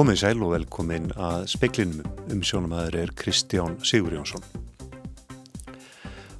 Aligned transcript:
Komið 0.00 0.16
sæl 0.16 0.38
og 0.40 0.54
velkomin 0.54 1.10
að 1.20 1.42
speklinum 1.52 2.06
um 2.32 2.38
sjónumæður 2.40 2.94
er 3.02 3.10
Kristján 3.20 3.74
Sigur 3.84 4.14
Jónsson. 4.16 4.40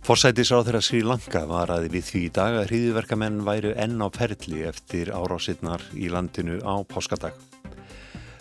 Forsætisráð 0.06 0.70
þeirra 0.70 0.80
Sri 0.86 1.00
Lanka 1.04 1.42
var 1.50 1.68
að 1.74 1.90
við 1.92 2.06
því 2.06 2.22
í 2.22 2.30
dag 2.38 2.56
að 2.56 2.70
hriðiverkamenn 2.70 3.42
væru 3.44 3.74
enn 3.84 4.00
á 4.00 4.08
perli 4.16 4.64
eftir 4.70 5.12
árásinnar 5.12 5.84
í 5.92 6.08
landinu 6.08 6.56
á 6.64 6.80
páskadag. 6.88 7.36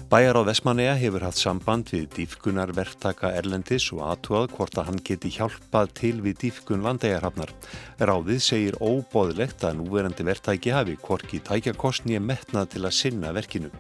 Bæjar 0.08 0.40
á 0.40 0.48
Vesmanega 0.48 0.96
hefur 1.04 1.28
haft 1.28 1.44
samband 1.44 1.92
við 1.92 2.08
dýfkunar 2.16 2.72
verktaka 2.80 3.36
Erlendis 3.36 3.92
og 3.92 4.06
aðtúað 4.08 4.50
hvort 4.56 4.80
að 4.80 4.88
hann 4.94 5.04
geti 5.04 5.36
hjálpað 5.36 5.96
til 6.00 6.16
við 6.24 6.40
dýfkun 6.46 6.88
landegarhafnar. 6.88 7.52
Ráðið 8.00 8.44
segir 8.48 8.80
óbóðlegt 8.80 9.68
að 9.68 9.82
núverandi 9.84 10.32
verktæki 10.32 10.72
hafi 10.72 10.96
hvorki 11.04 11.44
tækjakostni 11.44 12.16
er 12.16 12.24
metnað 12.24 12.78
til 12.78 12.88
að 12.88 13.02
sinna 13.04 13.36
verkinu. 13.36 13.76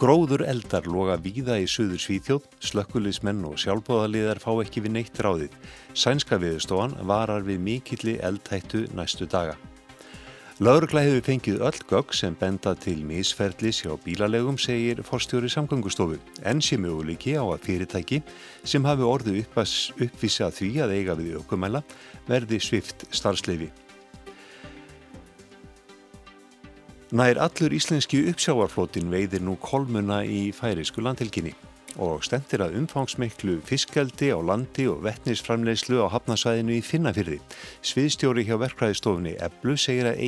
Gróður 0.00 0.46
eldar 0.48 0.86
loga 0.88 1.18
víða 1.20 1.58
í 1.60 1.66
söður 1.68 2.00
Svíþjóð, 2.00 2.44
slökkulismenn 2.64 3.42
og 3.44 3.58
sjálfbóðaliðar 3.60 4.38
fá 4.40 4.54
ekki 4.62 4.80
við 4.86 4.94
neitt 4.94 5.18
ráðið. 5.20 5.58
Sænska 5.92 6.38
viðstofan 6.40 6.94
varar 7.04 7.44
við 7.44 7.60
mikilli 7.66 8.14
eldhættu 8.24 8.86
næstu 8.96 9.28
daga. 9.28 9.58
Laurugla 10.64 11.02
hefur 11.04 11.26
fengið 11.26 11.60
öll 11.68 11.82
gögg 11.92 12.16
sem 12.16 12.38
benda 12.40 12.72
til 12.80 13.04
misferðlis 13.04 13.82
hjá 13.84 13.92
bílalegum, 14.00 14.56
segir 14.56 15.04
forstjóri 15.04 15.52
samgöngustofu. 15.52 16.16
En 16.48 16.64
sé 16.64 16.80
möguleiki 16.80 17.36
á 17.36 17.44
að 17.44 17.68
fyrirtæki 17.68 18.22
sem 18.64 18.88
hafi 18.88 19.04
orðu 19.04 19.36
uppvísað 19.44 20.56
því 20.62 20.72
að 20.80 20.96
eiga 20.96 21.20
við 21.20 21.42
aukumæla 21.42 21.84
verði 22.24 22.64
svift 22.64 23.04
starfsleifi. 23.12 23.68
Nær 27.10 27.40
allur 27.42 27.72
íslenski 27.74 28.20
uppsjávarflótin 28.30 29.08
veiðir 29.10 29.42
nú 29.42 29.56
kolmuna 29.58 30.20
í 30.22 30.52
færisku 30.54 31.02
landhelginni 31.02 31.50
og 31.98 32.22
stendir 32.22 32.62
að 32.62 32.76
umfangsmeiklu 32.78 33.56
fiskaldi 33.66 34.28
á 34.30 34.38
landi 34.38 34.86
og 34.86 35.02
vettnisframleyslu 35.08 35.98
á 36.06 36.12
hafnasvæðinu 36.14 36.78
í 36.78 36.86
Finnafyrði. 36.86 37.40
Sviðstjóri 37.82 38.46
hjá 38.46 38.54
verkræðistofunni 38.62 39.34
Eblu 39.42 39.74
segir 39.74 40.12
að 40.12 40.22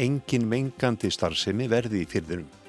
engin 0.00 0.48
mengandi 0.48 1.12
starfsemi 1.12 1.68
verði 1.68 2.06
í 2.06 2.08
fyrðunum. 2.08 2.63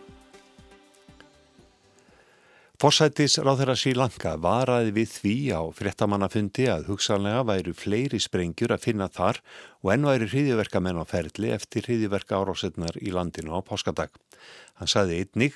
Forsættis 2.75 3.37
ráðherra 3.39 3.71
Sri 3.79 3.93
Lanka 3.95 4.33
varaði 4.41 4.89
við 4.97 5.11
því 5.13 5.35
á 5.55 5.61
fréttamannafundi 5.77 6.65
að 6.67 6.89
hugsanlega 6.89 7.45
væru 7.47 7.73
fleiri 7.77 8.19
sprengjur 8.19 8.73
að 8.75 8.83
finna 8.89 9.07
þar 9.07 9.39
og 9.79 9.93
enn 9.93 10.07
væri 10.09 10.27
hriðiverkamenn 10.27 10.99
á 10.99 11.07
ferli 11.07 11.53
eftir 11.55 11.87
hriðiverka 11.87 12.35
árásetnar 12.35 12.99
í 12.99 13.15
landinu 13.15 13.55
á 13.55 13.63
páskadag. 13.63 14.11
Hann 14.75 14.91
saði 14.91 15.21
einnig 15.23 15.55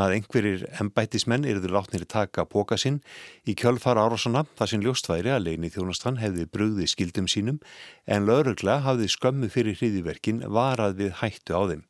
að 0.00 0.16
einhverjir 0.16 0.64
embætismenn 0.80 1.44
eruður 1.44 1.76
látnir 1.76 2.08
taka 2.08 2.48
póka 2.48 2.80
sinn 2.80 3.02
í 3.44 3.52
kjölfara 3.52 4.08
árásana 4.08 4.46
þar 4.56 4.72
sem 4.72 4.84
ljóstværi 4.88 5.36
að 5.36 5.50
leini 5.50 5.72
þjónastan 5.74 6.22
hefði 6.22 6.48
brugði 6.48 6.88
skildum 6.88 7.28
sínum 7.28 7.60
en 8.08 8.24
laurugla 8.24 8.80
hafði 8.88 9.12
skömmu 9.12 9.52
fyrir 9.52 9.76
hriðiverkin 9.82 10.46
varað 10.48 10.96
við 11.02 11.18
hættu 11.20 11.60
á 11.60 11.62
þeim. 11.68 11.84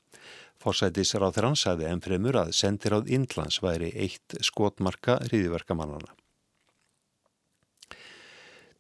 Forsætisráð 0.65 1.37
þeirra 1.37 1.55
sagði 1.61 1.89
enn 1.91 2.05
fremur 2.05 2.41
að 2.41 2.55
sendiráð 2.57 3.11
Indlands 3.13 3.61
væri 3.61 3.93
eitt 3.93 4.39
skotmarka 4.41 5.19
hriðiverkamannana. 5.27 6.15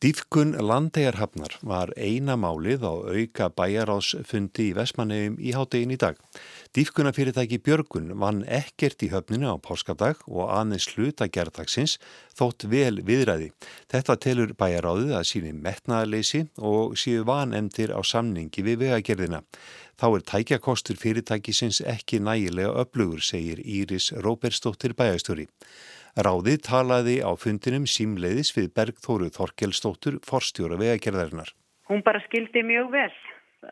Dýfkun 0.04 0.50
landegarhafnar 0.60 1.54
var 1.64 1.88
eina 1.96 2.34
málið 2.36 2.82
á 2.84 2.92
auka 2.92 3.46
bæjarásfundi 3.56 4.66
í 4.66 4.74
Vesmanegum 4.76 5.38
í 5.40 5.54
háttegin 5.56 5.94
í 5.94 5.96
dag. 5.96 6.18
Dýfkunafyrirtæki 6.76 7.56
Björgun 7.64 8.10
vann 8.20 8.42
ekkert 8.44 9.00
í 9.06 9.08
höfninu 9.14 9.54
á 9.54 9.56
páskadag 9.64 10.20
og 10.28 10.50
aðeins 10.52 10.90
hluta 10.92 11.30
gerðdagsins 11.32 11.96
þótt 12.36 12.66
vel 12.68 13.00
viðræði. 13.06 13.48
Þetta 13.88 14.18
telur 14.26 14.52
bæjaráðið 14.60 15.14
að 15.16 15.24
síni 15.30 15.54
metnaðarleysi 15.56 16.42
og 16.60 16.98
síu 17.00 17.24
vanemdir 17.24 17.96
á 17.96 18.00
samningi 18.04 18.66
við 18.66 18.82
vegagerðina. 18.84 19.40
Þá 20.00 20.06
er 20.10 20.24
tækjakostur 20.30 20.98
fyrirtækisins 20.98 21.80
ekki 21.86 22.18
nægilega 22.22 22.72
öflugur, 22.82 23.22
segir 23.22 23.60
Íris 23.62 24.10
Róberstóttir 24.24 24.96
bæjastöri. 24.98 25.46
Ráðið 26.14 26.58
talaði 26.68 27.18
á 27.26 27.30
fundinum 27.38 27.86
símleiðis 27.90 28.54
við 28.56 28.72
Bergþóru 28.78 29.30
Þorkelstóttur, 29.34 30.20
forstjóra 30.26 30.78
vegagerðarinnar. 30.78 31.50
Hún 31.90 32.02
bara 32.06 32.22
skildi 32.26 32.62
mjög 32.66 32.90
vel 32.94 33.12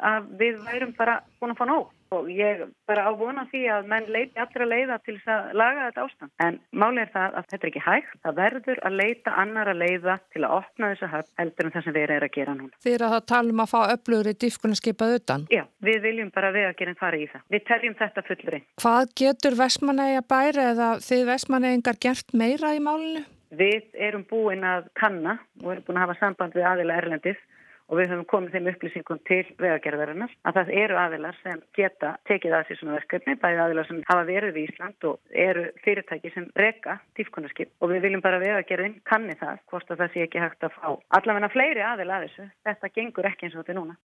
að 0.03 0.31
við 0.41 0.63
værum 0.67 0.95
bara 0.99 1.21
búin 1.41 1.55
að 1.55 1.61
fá 1.61 1.67
nóg 1.71 1.91
og 2.13 2.29
ég 2.33 2.63
bara 2.89 3.07
ávona 3.09 3.45
því 3.51 3.63
að 3.73 3.89
menn 3.91 4.09
leiti 4.13 4.41
allra 4.43 4.69
leiða 4.69 4.99
til 5.07 5.17
þess 5.19 5.33
að 5.35 5.57
laga 5.61 5.87
þetta 5.89 6.05
ástand. 6.07 6.33
En 6.45 6.59
máli 6.83 7.03
er 7.03 7.13
það 7.15 7.39
að 7.39 7.49
þetta 7.51 7.67
er 7.67 7.71
ekki 7.71 7.85
hægt. 7.87 8.15
Það 8.23 8.39
verður 8.41 8.83
að 8.87 8.97
leita 9.01 9.35
annara 9.43 9.75
leiða 9.77 10.19
til 10.35 10.45
að 10.45 10.57
opna 10.59 10.93
þessa 10.93 11.11
höfn 11.17 11.43
heldur 11.43 11.69
en 11.69 11.75
það 11.77 11.87
sem 11.87 11.97
við 11.97 12.07
erum 12.07 12.29
að 12.29 12.35
gera 12.37 12.57
núna. 12.59 12.81
Þið 12.85 12.97
eru 12.99 13.11
að 13.11 13.27
tala 13.33 13.55
um 13.55 13.65
að 13.65 13.73
fá 13.73 13.79
öflugri 13.97 14.35
diffkunni 14.45 14.79
skipað 14.79 15.17
utan? 15.19 15.47
Já, 15.53 15.65
við 15.85 16.01
viljum 16.07 16.33
bara 16.35 16.53
við 16.55 16.69
að 16.71 16.79
gera 16.83 16.97
fara 17.01 17.21
í 17.21 17.29
það. 17.33 17.47
Við 17.55 17.69
teljum 17.71 18.01
þetta 18.01 18.27
fullri. 18.29 18.65
Hvað 18.83 19.15
getur 19.23 19.59
Vestmanæja 19.63 20.25
bæri 20.29 20.67
eða 20.73 20.91
þið 21.05 21.29
Vestmanæjingar 21.33 22.03
gert 22.03 22.37
meira 22.37 22.75
í 22.77 22.83
málinu? 22.83 23.25
Við 23.53 23.99
erum 24.01 24.23
búin 24.25 24.63
að 24.65 24.87
kanna 24.97 25.37
og 25.61 25.75
erum 25.75 25.85
búin 25.85 25.99
að 25.99 26.07
hafa 26.07 26.21
samband 26.23 26.55
við 26.57 26.69
aðila 26.71 26.95
Erlendis 27.03 27.41
og 27.89 27.99
við 27.99 28.13
höfum 28.13 28.29
komið 28.31 28.57
þeim 28.57 28.71
upplýsingum 28.73 29.21
til 29.29 29.43
vegagerðarinnar 29.63 30.35
að 30.49 30.59
það 30.59 30.73
eru 30.83 30.99
aðilar 31.03 31.39
sem 31.43 31.63
geta 31.77 32.15
tekið 32.29 32.57
að 32.59 32.69
sér 32.69 32.81
svona 32.81 32.97
verkefni, 32.99 33.37
bæði 33.43 33.65
aðilar 33.65 33.89
sem 33.89 34.05
hafa 34.09 34.29
verið 34.29 34.61
í 34.61 34.67
Ísland 34.69 35.09
og 35.11 35.43
eru 35.47 35.67
fyrirtæki 35.85 36.33
sem 36.35 36.49
reka 36.59 36.99
tífkunarskip 37.19 37.75
og 37.81 37.93
við 37.93 38.07
viljum 38.07 38.25
bara 38.25 38.41
vegagerðin 38.43 39.01
kanni 39.09 39.37
það, 39.41 39.61
hvort 39.73 39.91
að 39.91 40.05
það 40.05 40.15
sé 40.15 40.25
ekki 40.27 40.45
hægt 40.45 40.69
að 40.69 40.79
fá 40.79 40.89
allavegna 41.19 41.53
fleiri 41.53 41.85
aðila 41.87 42.21
að 42.21 42.29
þessu, 42.29 42.49
þetta 42.69 42.95
gengur 42.97 43.31
ekki 43.33 43.49
eins 43.49 43.59
og 43.59 43.65
þetta 43.65 43.79
núna. 43.81 43.99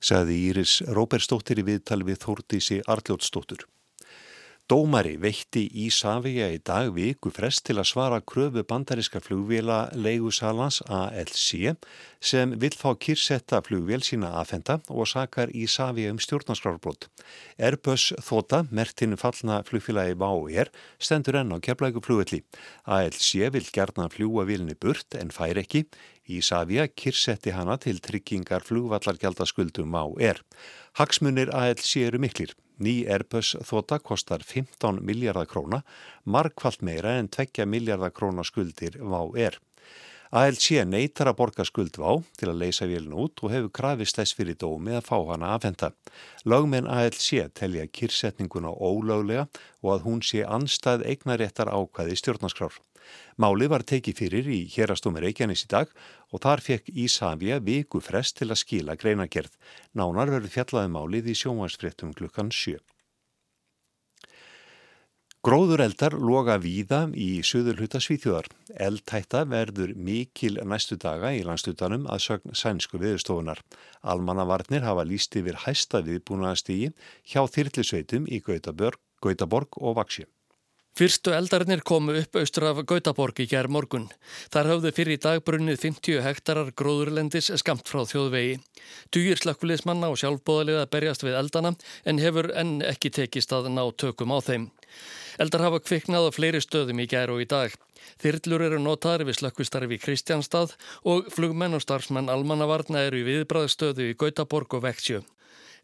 Saði 0.00 0.38
Íris 0.48 0.78
Róberstóttir 0.96 1.60
í 1.60 1.66
viðtal 1.66 2.00
við 2.06 2.22
Þórtísi 2.24 2.80
Arljótsdóttur. 2.88 3.66
Dómari 4.70 5.16
veitti 5.18 5.64
í 5.82 5.88
Savia 5.90 6.46
í 6.54 6.60
dag 6.62 6.92
viku 6.94 7.32
frest 7.34 7.64
til 7.66 7.74
að 7.80 7.88
svara 7.90 8.20
kröfu 8.22 8.62
bandaríska 8.62 9.18
flugvila 9.18 9.78
leigusalans 9.98 10.78
ALC 10.86 11.72
sem 12.22 12.52
vill 12.62 12.76
fá 12.78 12.92
kýrsetta 12.94 13.58
flugvél 13.66 14.06
sína 14.06 14.30
aðfenda 14.38 14.76
og 14.94 15.10
sakar 15.10 15.50
í 15.50 15.64
Savia 15.66 16.12
um 16.14 16.22
stjórnarskrárbrot. 16.22 17.08
Airbus 17.58 18.12
þóta, 18.22 18.62
mertinn 18.70 19.18
fallna 19.18 19.58
flugfélagi 19.66 20.14
Váér, 20.22 20.70
stendur 21.02 21.40
enn 21.42 21.50
á 21.50 21.58
keflægu 21.58 22.06
flugvelli. 22.06 22.44
ALC 22.86 23.50
vil 23.50 23.66
gerna 23.74 24.06
fljúa 24.06 24.46
vilni 24.46 24.78
burt 24.78 25.18
en 25.18 25.34
fær 25.34 25.58
ekki. 25.58 25.88
Í 26.30 26.38
Savia 26.46 26.86
kýrsetti 26.86 27.58
hana 27.58 27.74
til 27.74 27.98
tryggingar 27.98 28.62
flugvallargjaldaskuldum 28.70 29.98
Váér. 29.98 30.44
Hagsmunir 31.02 31.50
ALC 31.50 31.96
eru 32.06 32.22
miklir. 32.22 32.54
Ný 32.80 33.04
Airbus 33.12 33.54
þóta 33.68 33.98
kostar 34.00 34.40
15 34.40 35.02
miljardar 35.04 35.48
króna, 35.50 35.82
markvallt 36.24 36.80
meira 36.80 37.18
en 37.20 37.28
2 37.28 37.66
miljardar 37.68 38.14
króna 38.16 38.44
skuldir 38.44 38.96
VÁ 38.96 39.20
er. 39.36 39.58
ALC 40.30 40.84
neytar 40.86 41.26
að 41.26 41.36
borga 41.40 41.64
skuld 41.66 41.96
VÁ 41.98 42.20
til 42.38 42.48
að 42.52 42.60
leysa 42.62 42.86
vélun 42.86 43.16
út 43.18 43.42
og 43.42 43.50
hefur 43.50 43.72
krafist 43.74 44.16
þess 44.16 44.36
fyrir 44.38 44.56
dómi 44.56 44.94
að 44.94 45.08
fá 45.08 45.16
hana 45.32 45.56
aðfenda. 45.56 45.90
Lögmenn 46.46 46.86
ALC 46.86 47.50
telja 47.58 47.88
kyrsetninguna 47.90 48.70
ólöglega 48.70 49.48
og 49.82 49.96
að 49.96 50.06
hún 50.06 50.22
sé 50.22 50.46
anstað 50.46 51.02
eignaréttar 51.10 51.72
ákvæði 51.74 52.16
stjórnarskrár. 52.22 52.78
Málið 53.40 53.72
var 53.72 53.86
tekið 53.92 54.20
fyrir 54.20 54.52
í 54.52 54.60
hérastómi 54.74 55.22
Reykjanes 55.24 55.64
í 55.64 55.70
dag 55.72 55.92
og 56.30 56.44
þar 56.44 56.64
fekk 56.66 56.92
Ísafja 57.06 57.60
viku 57.64 58.02
frest 58.04 58.38
til 58.38 58.50
að 58.50 58.62
skila 58.62 58.96
greinagerð. 59.00 59.52
Nánar 59.96 60.32
verður 60.36 60.56
fjallaði 60.56 60.94
málið 60.96 61.30
í 61.32 61.36
sjónvarsfréttum 61.42 62.16
klukkan 62.18 62.52
7. 62.52 62.80
Gróður 65.40 65.80
eldar 65.80 66.12
loga 66.20 66.58
víða 66.60 66.98
í 67.16 67.38
söður 67.48 67.78
hluta 67.80 67.96
Svíþjóðar. 68.04 68.50
Eldtætta 68.76 69.46
verður 69.48 69.94
mikil 69.96 70.58
næstu 70.68 70.98
daga 71.00 71.30
í 71.32 71.40
landstutanum 71.48 72.04
að 72.12 72.20
sögn 72.26 72.52
sænsku 72.52 73.00
viðstofunar. 73.00 73.62
Almannavarnir 74.04 74.84
hafa 74.84 75.06
líst 75.08 75.38
yfir 75.40 75.56
hæsta 75.62 76.02
viðbúnaðastígi 76.04 76.90
hjá 77.32 77.40
þyrlisveitum 77.56 78.28
í 78.28 78.42
Gautaborg 78.44 79.80
og 79.80 79.96
Vaksjö. 80.02 80.28
Fyrstu 80.98 81.30
eldarnir 81.32 81.80
komu 81.86 82.16
upp 82.18 82.36
austur 82.40 82.66
af 82.68 82.80
Gautaborg 82.90 83.38
í 83.40 83.46
gerð 83.48 83.72
morgun. 83.76 84.08
Þar 84.52 84.70
hafðu 84.72 84.90
fyrir 84.96 85.14
í 85.14 85.20
dag 85.22 85.38
brunnið 85.46 85.78
50 85.84 86.18
hektarar 86.24 86.72
gróðurlendis 86.76 87.52
skamt 87.62 87.88
frá 87.88 88.02
þjóðvegi. 88.10 88.58
Dugir 89.14 89.38
slakkulismanna 89.38 90.10
og 90.10 90.18
sjálfbóðalega 90.20 90.88
berjast 90.90 91.24
við 91.24 91.38
eldana 91.38 91.72
en 92.04 92.20
hefur 92.20 92.50
enn 92.58 92.80
ekki 92.82 93.14
tekist 93.20 93.54
að 93.54 93.70
ná 93.76 93.84
tökum 93.94 94.34
á 94.34 94.38
þeim. 94.42 94.68
Eldar 95.40 95.68
hafa 95.68 95.80
kviknað 95.86 96.26
á 96.26 96.30
fleiri 96.34 96.60
stöðum 96.60 97.00
í 97.00 97.08
gerð 97.08 97.38
og 97.38 97.44
í 97.46 97.50
dag. 97.54 97.80
Þyrllur 98.20 98.66
eru 98.66 98.80
notaður 98.82 99.28
við 99.30 99.40
slökkvistarfi 99.40 99.96
í 99.96 100.02
Kristjánstað 100.02 100.74
og 101.06 101.30
flugmenn 101.32 101.78
og 101.78 101.84
starfsmenn 101.86 102.32
almannavarna 102.32 103.06
eru 103.06 103.22
í 103.22 103.28
viðbræðstöðu 103.28 104.10
í 104.10 104.16
Gautaborg 104.18 104.74
og 104.74 104.88
Veksjö. 104.88 105.22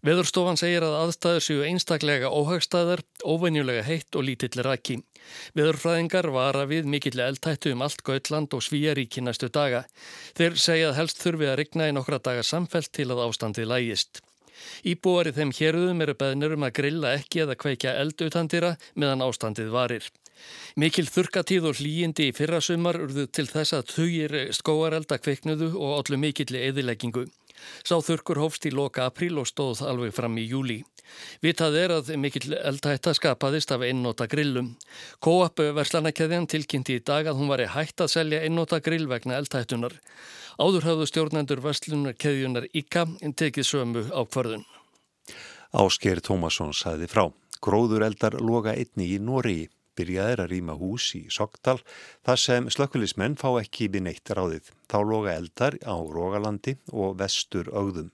Veðurstofan 0.04 0.58
segir 0.60 0.84
að 0.84 0.98
aðstæður 1.00 1.44
séu 1.46 1.62
einstaklega 1.64 2.28
óhagstæðar, 2.28 3.02
óvenjulega 3.24 3.84
heitt 3.86 4.18
og 4.18 4.26
lítill 4.28 4.62
raki. 4.66 4.98
Veðurfræðingar 5.56 6.28
vara 6.34 6.66
við 6.68 6.90
mikill 6.92 7.18
eldtættu 7.24 7.72
um 7.72 7.82
allt 7.86 8.04
Gautland 8.06 8.52
og 8.54 8.62
Svíjaríki 8.66 9.24
næstu 9.24 9.48
daga. 9.48 9.86
Þeir 10.36 10.60
segja 10.60 10.90
að 10.90 10.98
helst 11.00 11.22
þurfi 11.24 11.48
að 11.50 11.58
rigna 11.62 11.88
í 11.88 11.96
nokkra 11.96 12.20
daga 12.20 12.44
samfelt 12.46 12.92
til 12.92 13.08
að 13.10 13.24
ástandið 13.24 13.70
lægist. 13.72 14.20
Íbúar 14.88 15.30
í 15.30 15.34
þeim 15.36 15.52
hérðum 15.56 16.04
eru 16.04 16.14
beðnir 16.18 16.54
um 16.56 16.68
að 16.68 16.76
grilla 16.78 17.16
ekki 17.16 17.42
eða 17.44 17.58
kveikja 17.60 17.96
eldutandira 18.02 18.76
meðan 18.94 19.24
ástandið 19.26 19.72
varir. 19.74 20.06
Mikil 20.76 21.06
þurkatíð 21.08 21.70
og 21.70 21.78
hlýjindi 21.80 22.28
í 22.30 22.34
fyrrasumar 22.36 22.98
urðu 23.00 23.24
til 23.32 23.46
þess 23.48 23.76
að 23.76 23.92
þugir 23.94 24.36
skóarelda 24.56 25.18
kveiknuðu 25.22 25.72
og 25.74 25.94
allu 26.00 26.20
mikilli 26.20 26.60
eðileggingu. 26.68 27.24
Sá 27.84 27.96
þurkur 28.02 28.40
hófst 28.42 28.66
í 28.68 28.72
loka 28.74 29.06
apríl 29.06 29.38
og 29.40 29.48
stóð 29.50 29.82
alveg 29.86 30.14
fram 30.16 30.38
í 30.40 30.46
júli. 30.46 30.80
Vitað 31.44 31.76
er 31.80 31.94
að 31.96 32.10
mikill 32.20 32.56
eldhætta 32.56 33.14
skapaðist 33.16 33.72
af 33.74 33.84
einnóta 33.86 34.26
grillum. 34.30 34.72
Kóap 35.22 35.62
verslanakæðjan 35.78 36.48
tilkynnti 36.50 36.98
í 36.98 37.04
dag 37.04 37.30
að 37.30 37.40
hún 37.40 37.52
var 37.52 37.62
í 37.62 37.70
hætt 37.70 38.02
að 38.02 38.12
selja 38.16 38.42
einnóta 38.42 38.80
grill 38.82 39.06
vegna 39.10 39.38
eldhættunar. 39.40 39.94
Áður 40.58 40.88
hafðu 40.88 41.08
stjórnendur 41.10 41.62
verslunarkæðjunar 41.64 42.68
IKA 42.72 43.06
tekið 43.36 43.70
sömu 43.70 44.04
ákvarðun. 44.10 44.66
Ásker 45.76 46.22
Tómasson 46.24 46.74
sæði 46.74 47.10
frá. 47.12 47.26
Gróður 47.62 48.04
eldar 48.06 48.36
loga 48.40 48.74
einni 48.76 49.14
í 49.14 49.18
Nóriði 49.22 49.70
byrjaðir 49.98 50.44
að 50.44 50.52
rýma 50.52 50.76
hús 50.80 51.08
í 51.18 51.24
Sogdal 51.32 51.78
þar 52.26 52.42
sem 52.42 52.68
slökkulismenn 52.72 53.38
fá 53.40 53.48
ekki 53.60 53.88
við 53.92 54.06
neitt 54.08 54.30
ráðið. 54.30 54.70
Þá 54.90 54.98
loga 55.02 55.34
eldar 55.34 55.78
á 55.82 55.96
Rógalandi 55.96 56.76
og 56.92 57.18
vestur 57.20 57.72
augðum. 57.72 58.12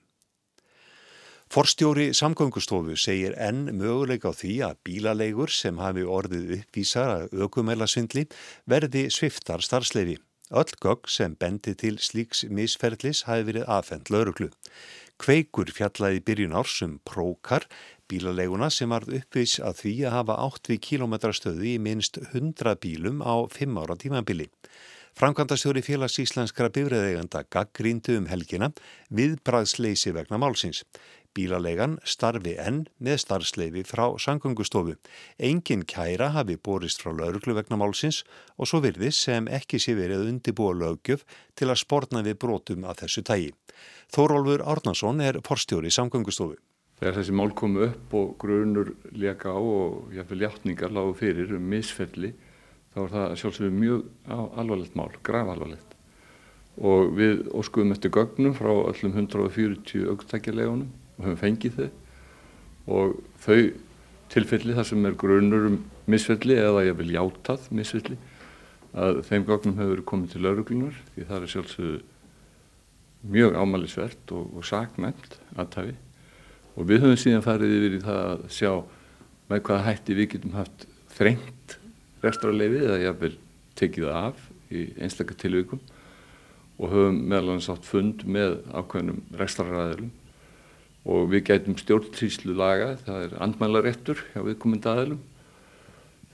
Forstjóri 1.53 2.07
samgöngustofu 2.17 2.95
segir 2.97 3.35
enn 3.37 3.67
möguleik 3.77 4.23
á 4.25 4.33
því 4.33 4.53
að 4.65 4.79
bílaleigur 4.87 5.51
sem 5.53 5.77
hafi 5.77 6.01
orðið 6.01 6.55
uppvísar 6.55 7.11
að 7.11 7.43
aukumælasvindli 7.43 8.23
verði 8.65 9.03
sviftar 9.13 9.61
starfsleifi. 9.61 10.17
Öll 10.49 10.73
gögg 10.81 11.05
sem 11.09 11.35
bendi 11.37 11.75
til 11.77 11.99
slíks 12.01 12.41
misferðlis 12.49 13.23
hafi 13.27 13.45
verið 13.51 13.69
aðfend 13.69 14.09
lauruglu. 14.13 14.49
Kveikur 15.21 15.69
fjallaði 15.69 16.23
byrjun 16.25 16.57
ársum 16.57 16.97
prókar 17.05 17.67
bílaleguna 18.13 18.69
sem 18.69 18.91
varð 18.93 19.15
uppvís 19.17 19.57
að 19.57 19.79
því 19.81 19.93
að 20.07 20.15
hafa 20.19 20.39
8 20.45 20.77
km/stöðu 20.87 21.69
í 21.73 21.77
minst 21.81 22.19
100 22.21 22.77
bílum 22.83 23.25
á 23.25 23.33
5 23.49 23.79
ára 23.81 23.97
tímabili. 23.97 24.49
Framkvæmdastjóri 25.13 25.83
félags 25.85 26.17
íslenskra 26.21 26.71
bifræðeganda 26.73 27.43
gaggríndu 27.53 28.15
um 28.17 28.29
helgina 28.29 28.71
við 29.13 29.35
bræðsleysi 29.45 30.13
vegna 30.13 30.39
málsins. 30.41 30.81
Bílalegan 31.33 31.99
starfi 32.05 32.55
enn 32.61 32.83
með 32.97 33.21
starfsleifi 33.23 33.83
frá 33.89 34.03
sangöngustofu. 34.21 34.97
Engin 35.37 35.85
kæra 35.85 36.31
hafi 36.33 36.57
borist 36.57 37.01
frá 37.01 37.13
lauruglu 37.13 37.53
vegna 37.57 37.77
málsins 37.81 38.23
og 38.57 38.69
svo 38.69 38.81
virðis 38.85 39.21
sem 39.27 39.49
ekki 39.49 39.81
sé 39.81 39.93
verið 39.97 40.27
undibúa 40.29 40.73
lögjöf 40.77 41.25
til 41.57 41.69
að 41.69 41.81
spórna 41.85 42.25
við 42.25 42.37
brotum 42.41 42.85
að 42.85 43.05
þessu 43.05 43.25
tægi. 43.29 43.49
Þórólfur 44.13 44.65
Árnason 44.65 45.21
er 45.21 45.41
forstjóri 45.45 45.93
sangöngustofu. 45.93 46.57
Þegar 47.03 47.17
þessi 47.17 47.33
mál 47.35 47.49
komu 47.51 47.81
upp 47.83 48.13
og 48.15 48.29
grunur 48.39 48.93
leka 49.11 49.51
á 49.51 49.59
og 49.59 50.13
jáfnveil 50.15 50.45
hjáttningar 50.45 50.93
lágu 50.95 51.09
fyrir 51.19 51.49
um 51.57 51.65
misfelli 51.67 52.29
þá 52.93 52.99
er 53.01 53.09
það 53.11 53.33
sjálfsögur 53.41 53.73
mjög 53.75 54.05
alvarlegt 54.31 54.95
mál, 54.95 55.09
graf 55.19 55.49
alvarlegt. 55.51 55.97
Og 56.79 57.11
við 57.17 57.41
óskuðum 57.51 57.91
eftir 57.91 58.13
gögnum 58.15 58.55
frá 58.55 58.71
öllum 58.71 59.17
140 59.19 60.05
augtækjalegunum 60.13 60.93
og 61.17 61.27
höfum 61.27 61.41
fengið 61.41 61.75
þau 61.81 61.89
og 62.95 63.19
þau 63.43 63.59
tilfelli 64.31 64.79
þar 64.79 64.89
sem 64.93 65.11
er 65.11 65.19
grunur 65.25 65.67
um 65.73 65.77
misfelli 66.07 66.55
eða 66.55 66.85
ég 66.87 66.97
vil 67.01 67.11
játað 67.17 67.67
misfelli 67.75 68.15
að 68.95 69.25
þeim 69.27 69.49
gögnum 69.51 69.83
hefur 69.83 70.05
komið 70.07 70.37
til 70.37 70.45
lauruglunar 70.47 71.03
því 71.17 71.27
það 71.27 71.41
er 71.41 71.53
sjálfsögur 71.57 72.01
mjög 73.35 73.59
ámælisvert 73.59 74.35
og, 74.39 74.55
og 74.55 74.71
saknæmt 74.71 75.39
aðtæfi 75.59 75.99
og 76.73 76.89
við 76.89 77.05
höfum 77.05 77.19
síðan 77.19 77.45
farið 77.45 77.75
yfir 77.77 77.97
í 77.97 78.03
það 78.03 78.21
að 78.29 78.43
sjá 78.57 78.71
með 79.49 79.63
hvaða 79.67 79.87
hætti 79.87 80.17
við 80.17 80.29
getum 80.33 80.55
haft 80.57 80.85
þrengt 81.13 81.77
rekstrarleifi 82.23 82.81
eða 82.87 83.01
jáfnvel 83.03 83.33
tekið 83.79 84.09
af 84.13 84.47
í 84.73 84.87
einstakar 85.03 85.37
tilvíkum 85.39 85.81
og 86.79 86.89
höfum 86.89 87.19
meðal 87.21 87.53
annars 87.53 87.69
átt 87.73 87.85
fund 87.87 88.23
með 88.25 88.57
ákveðnum 88.73 89.21
rekstrarraðilum 89.39 90.11
og 91.03 91.27
við 91.33 91.45
gætum 91.49 91.75
stjórntíslu 91.77 92.55
laga, 92.55 92.93
það 93.03 93.25
er 93.27 93.37
andmælaréttur 93.43 94.23
hjá 94.31 94.41
viðkomandi 94.45 94.89
aðilum 94.89 95.21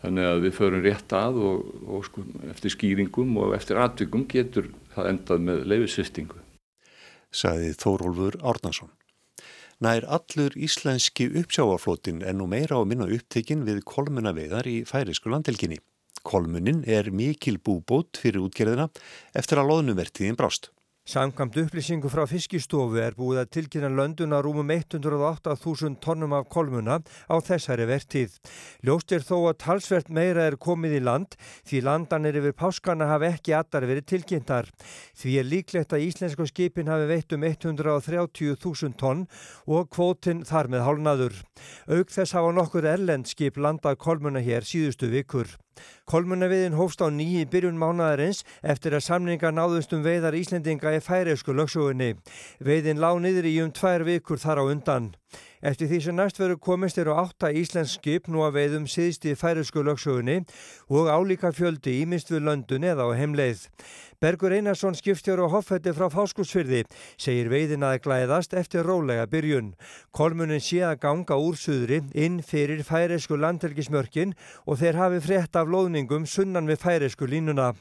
þannig 0.03 0.29
að 0.29 0.43
við 0.45 0.55
förum 0.55 0.85
rétt 0.85 1.15
að 1.17 1.41
og, 1.43 1.73
og 1.89 2.05
sko, 2.07 2.23
eftir 2.53 2.75
skýringum 2.75 3.33
og 3.41 3.57
eftir 3.57 3.81
atvikum 3.81 4.27
getur 4.29 4.69
það 4.93 5.11
endað 5.13 5.43
með 5.49 5.65
leifisvistingu. 5.73 6.39
Saði 7.35 7.73
Þórólfur 7.77 8.39
Árnason. 8.39 8.93
Nær 9.79 10.03
allur 10.11 10.51
íslenski 10.59 11.29
uppsjáaflótin 11.39 12.17
er 12.27 12.33
nú 12.35 12.49
meira 12.51 12.75
á 12.75 12.83
minna 12.83 13.05
upptekinn 13.15 13.61
við 13.63 13.77
kolmunaveiðar 13.87 14.67
í 14.67 14.81
færisku 14.83 15.31
landhelginni. 15.31 15.77
Kolmunin 16.27 16.81
er 16.83 17.07
mikil 17.15 17.61
búbót 17.63 18.19
fyrir 18.19 18.43
útgerðina 18.43 18.89
eftir 19.31 19.61
að 19.61 19.71
loðnuvertiðin 19.71 20.35
brást. 20.35 20.67
Samkvæmt 21.09 21.55
upplýsingu 21.57 22.09
frá 22.13 22.21
fiskistofu 22.29 22.99
er 23.01 23.15
búið 23.17 23.39
að 23.41 23.47
tilkynna 23.55 23.87
lönduna 23.97 24.43
rúmum 24.45 24.69
108.000 24.69 25.95
tónnum 26.03 26.35
af 26.37 26.43
kolmuna 26.53 26.99
á 27.01 27.35
þessari 27.41 27.87
vertið. 27.89 28.35
Ljóst 28.85 29.15
er 29.17 29.23
þó 29.25 29.49
að 29.49 29.55
talsvert 29.63 30.11
meira 30.13 30.43
er 30.45 30.59
komið 30.61 30.99
í 30.99 31.01
land 31.07 31.33
því 31.65 31.81
landanir 31.87 32.37
yfir 32.37 32.53
páskana 32.59 33.07
hafi 33.09 33.25
ekki 33.31 33.55
allar 33.57 33.87
verið 33.89 34.05
tilkynntar. 34.11 34.69
Því 35.17 35.33
er 35.41 35.49
líklegt 35.49 35.95
að 35.97 36.05
íslensku 36.11 36.45
skipin 36.45 36.91
hafi 36.93 37.07
veitt 37.09 37.33
um 37.33 37.47
130.000 37.47 38.93
tonn 39.01 39.25
og 39.65 39.89
kvótin 39.89 40.43
þar 40.45 40.69
með 40.69 40.85
hálnaður. 40.85 41.41
Auk 41.89 42.13
þess 42.13 42.37
hafa 42.37 42.53
nokkur 42.53 42.85
erlendskip 42.85 43.57
landað 43.57 43.97
kolmuna 44.05 44.45
hér 44.45 44.61
síðustu 44.61 45.09
vikur. 45.09 45.57
Kolmunaviðin 46.09 46.77
hófst 46.79 47.03
á 47.05 47.07
nýji 47.13 47.45
byrjun 47.51 47.77
mánadarins 47.79 48.43
eftir 48.63 48.95
að 48.97 49.05
samninga 49.05 49.51
náðust 49.53 49.93
um 49.93 50.03
veiðar 50.05 50.37
Íslendinga 50.39 50.95
í 50.97 51.03
færiðsku 51.05 51.53
lögsugunni. 51.53 52.15
Veiðin 52.59 53.01
lág 53.03 53.21
niður 53.21 53.49
í 53.49 53.55
um 53.63 53.71
tvær 53.71 54.07
vikur 54.07 54.41
þar 54.41 54.61
á 54.61 54.63
undan. 54.69 55.11
Eftir 55.59 55.89
því 55.91 55.99
sem 56.03 56.15
næst 56.15 56.39
veru 56.39 56.55
komist 56.57 56.97
eru 57.01 57.15
átta 57.19 57.49
Íslensk 57.51 57.99
skip 57.99 58.29
nú 58.31 58.45
að 58.45 58.55
veiðum 58.59 58.85
síðst 58.87 59.25
í 59.27 59.33
færiðsku 59.35 59.83
lögsugunni 59.83 60.37
og 60.87 61.09
álíka 61.11 61.51
fjöldi 61.55 61.97
ímist 62.03 62.31
við 62.31 62.45
löndun 62.47 62.87
eða 62.87 63.09
á 63.09 63.17
heimleið. 63.19 63.65
Bergur 64.19 64.55
Einarsson 64.55 64.95
skipstjóru 64.99 65.45
og 65.47 65.53
hoffætti 65.57 65.91
frá 65.95 66.07
fáskursfyrði 66.11 66.85
segir 67.15 67.51
veiðin 67.51 67.85
að 67.87 68.01
glæðast 68.07 68.55
eftir 68.55 68.87
rólega 68.87 69.27
byrjun. 69.31 69.73
Kolmunin 70.15 70.63
sé 70.63 70.81
að 70.87 70.99
ganga 71.05 71.37
úr 71.39 71.59
suðri 71.59 72.01
inn 72.15 72.39
fyrir 72.43 72.83
færiðsku 72.87 73.39
landhelgismörkin 73.39 74.35
og 74.65 74.79
þeir 74.81 74.99
hafi 74.99 75.21
frétt 75.27 75.59
af 75.59 75.71
loðningum 75.71 76.27
sunnan 76.27 76.67
við 76.67 76.83
færiðsku 76.83 77.27
línuna. 77.31 77.73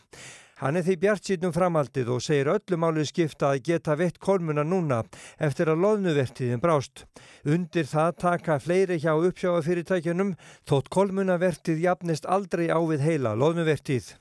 Hann 0.59 0.75
er 0.75 0.83
því 0.83 0.95
bjart 1.03 1.29
sínum 1.29 1.53
framaldið 1.55 2.09
og 2.11 2.23
segir 2.25 2.49
öllum 2.50 2.87
álið 2.88 3.05
skipta 3.12 3.53
að 3.53 3.61
geta 3.69 3.95
veitt 3.99 4.19
kolmuna 4.19 4.65
núna 4.67 5.05
eftir 5.38 5.71
að 5.71 5.85
loðnuvertiðin 5.85 6.62
brást. 6.65 7.05
Undir 7.47 7.87
það 7.87 8.17
taka 8.25 8.59
fleiri 8.62 8.99
hjá 8.99 9.12
uppsjáafyrirtækjunum 9.15 10.35
þótt 10.67 10.91
kolmunavertið 10.91 11.87
jafnist 11.87 12.27
aldrei 12.27 12.67
á 12.75 12.79
við 12.91 13.07
heila 13.07 13.37
loðnuvertið. 13.38 14.17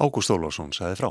Ágúst 0.00 0.32
Ólásson 0.32 0.72
sagði 0.72 1.00
frá. 1.02 1.10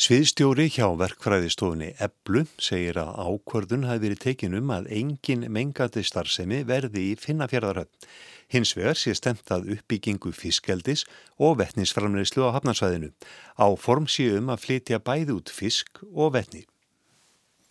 Sviðstjóri 0.00 0.64
hjá 0.72 0.86
verkfræðistofunni 0.96 1.90
Eblu 2.00 2.46
segir 2.56 2.96
að 3.02 3.18
ákvörðun 3.20 3.82
hafi 3.84 4.00
verið 4.06 4.20
tekin 4.22 4.56
um 4.56 4.70
að 4.72 4.86
engin 4.96 5.42
mengati 5.52 6.00
starfsemi 6.08 6.62
verði 6.70 7.02
í 7.10 7.18
finnafjörðarhöfn. 7.20 8.06
Hins 8.48 8.72
vegar 8.78 8.96
sé 8.96 9.12
stemtað 9.18 9.68
uppbyggingu 9.74 10.32
fiskeldis 10.32 11.04
og 11.36 11.58
vettnisframleyslu 11.60 12.48
á 12.48 12.56
hafnarsvæðinu. 12.56 13.12
Á 13.60 13.68
form 13.76 14.08
sé 14.08 14.30
um 14.38 14.48
að 14.48 14.64
flytja 14.64 15.02
bæði 15.04 15.36
út 15.36 15.52
fisk 15.52 16.00
og 16.08 16.32
vettni. 16.38 16.64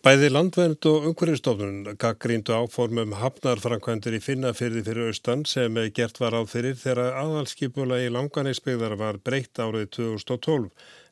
Bæði 0.06 0.30
landvernd 0.30 0.86
og 0.86 1.10
umhverfistofnun 1.10 1.98
gaggríndu 1.98 2.54
áformum 2.54 3.18
hafnarfrankvendur 3.18 4.14
í 4.14 4.22
finnafyrði 4.22 4.86
fyrir 4.86 5.10
austan 5.10 5.42
sem 5.50 5.82
gert 5.98 6.22
var 6.22 6.38
á 6.38 6.46
fyrir 6.46 6.78
þegar 6.78 7.18
aðalskipula 7.26 7.98
í 8.06 8.08
langanisbyggðar 8.14 8.94
var 9.02 9.18
breytt 9.18 9.58
árið 9.58 9.90
2012. 9.98 10.70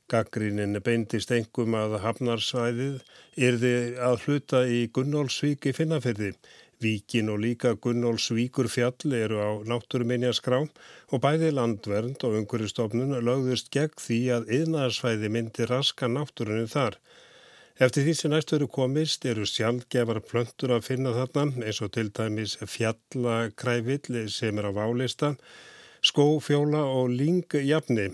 Gaggrínin 0.08 0.78
beindist 0.84 1.32
engum 1.36 1.74
að 1.76 1.98
hafnarsvæðið 2.04 3.02
yrði 3.48 3.74
að 4.00 4.22
hluta 4.24 4.62
í 4.64 4.80
Gunnólsvík 4.96 5.68
í 5.68 5.74
Finnafyrði. 5.76 6.32
Víkin 6.80 7.28
og 7.32 7.40
líka 7.42 7.74
Gunnólfsvíkur 7.74 8.68
fjall 8.70 9.14
eru 9.18 9.40
á 9.42 9.50
náttúruminjaskrám 9.66 10.68
og 11.10 11.22
bæði 11.24 11.50
landvernd 11.56 12.22
og 12.24 12.36
umhverjastofnun 12.38 13.18
lögðust 13.26 13.72
gegn 13.74 13.98
því 13.98 14.18
að 14.36 14.52
yðnarsvæði 14.60 15.32
myndi 15.34 15.66
raska 15.66 16.08
náttúrunni 16.12 16.70
þar. 16.70 17.00
Eftir 17.82 18.06
því 18.06 18.14
sem 18.18 18.32
næst 18.34 18.54
veru 18.54 18.70
komist 18.78 19.26
eru 19.30 19.44
sjálfgefar 19.46 20.22
plöntur 20.30 20.72
að 20.74 20.86
finna 20.86 21.12
þarna 21.18 21.66
eins 21.66 21.82
og 21.82 21.92
til 21.94 22.08
dæmis 22.14 22.56
fjallakræfill 22.62 24.24
sem 24.34 24.58
er 24.58 24.70
á 24.70 24.72
válista, 24.80 25.34
skófjóla 26.02 26.86
og 26.94 27.12
lingjafni. 27.14 28.08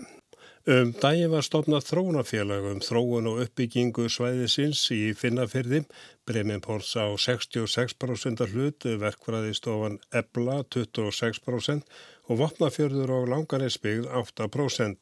Um 0.65 0.95
dagi 0.97 1.27
var 1.29 1.43
stopnað 1.45 1.83
þróunafélag 1.85 2.63
um 2.65 2.79
þróun 2.81 3.27
og 3.29 3.41
uppbyggingu 3.43 4.07
svæðisins 4.09 4.79
í 4.95 5.11
Finnafyrði, 5.13 5.83
Breminpóls 6.25 6.95
á 6.97 7.05
66% 7.21 8.41
hlut, 8.49 8.87
verkfræðistofan 9.03 9.99
Ebla 10.09 10.63
26% 10.73 11.85
og 12.25 12.41
Vopnafjörður 12.41 13.13
og 13.13 13.29
Langanisbyggð 13.35 14.09
8%. 14.09 14.97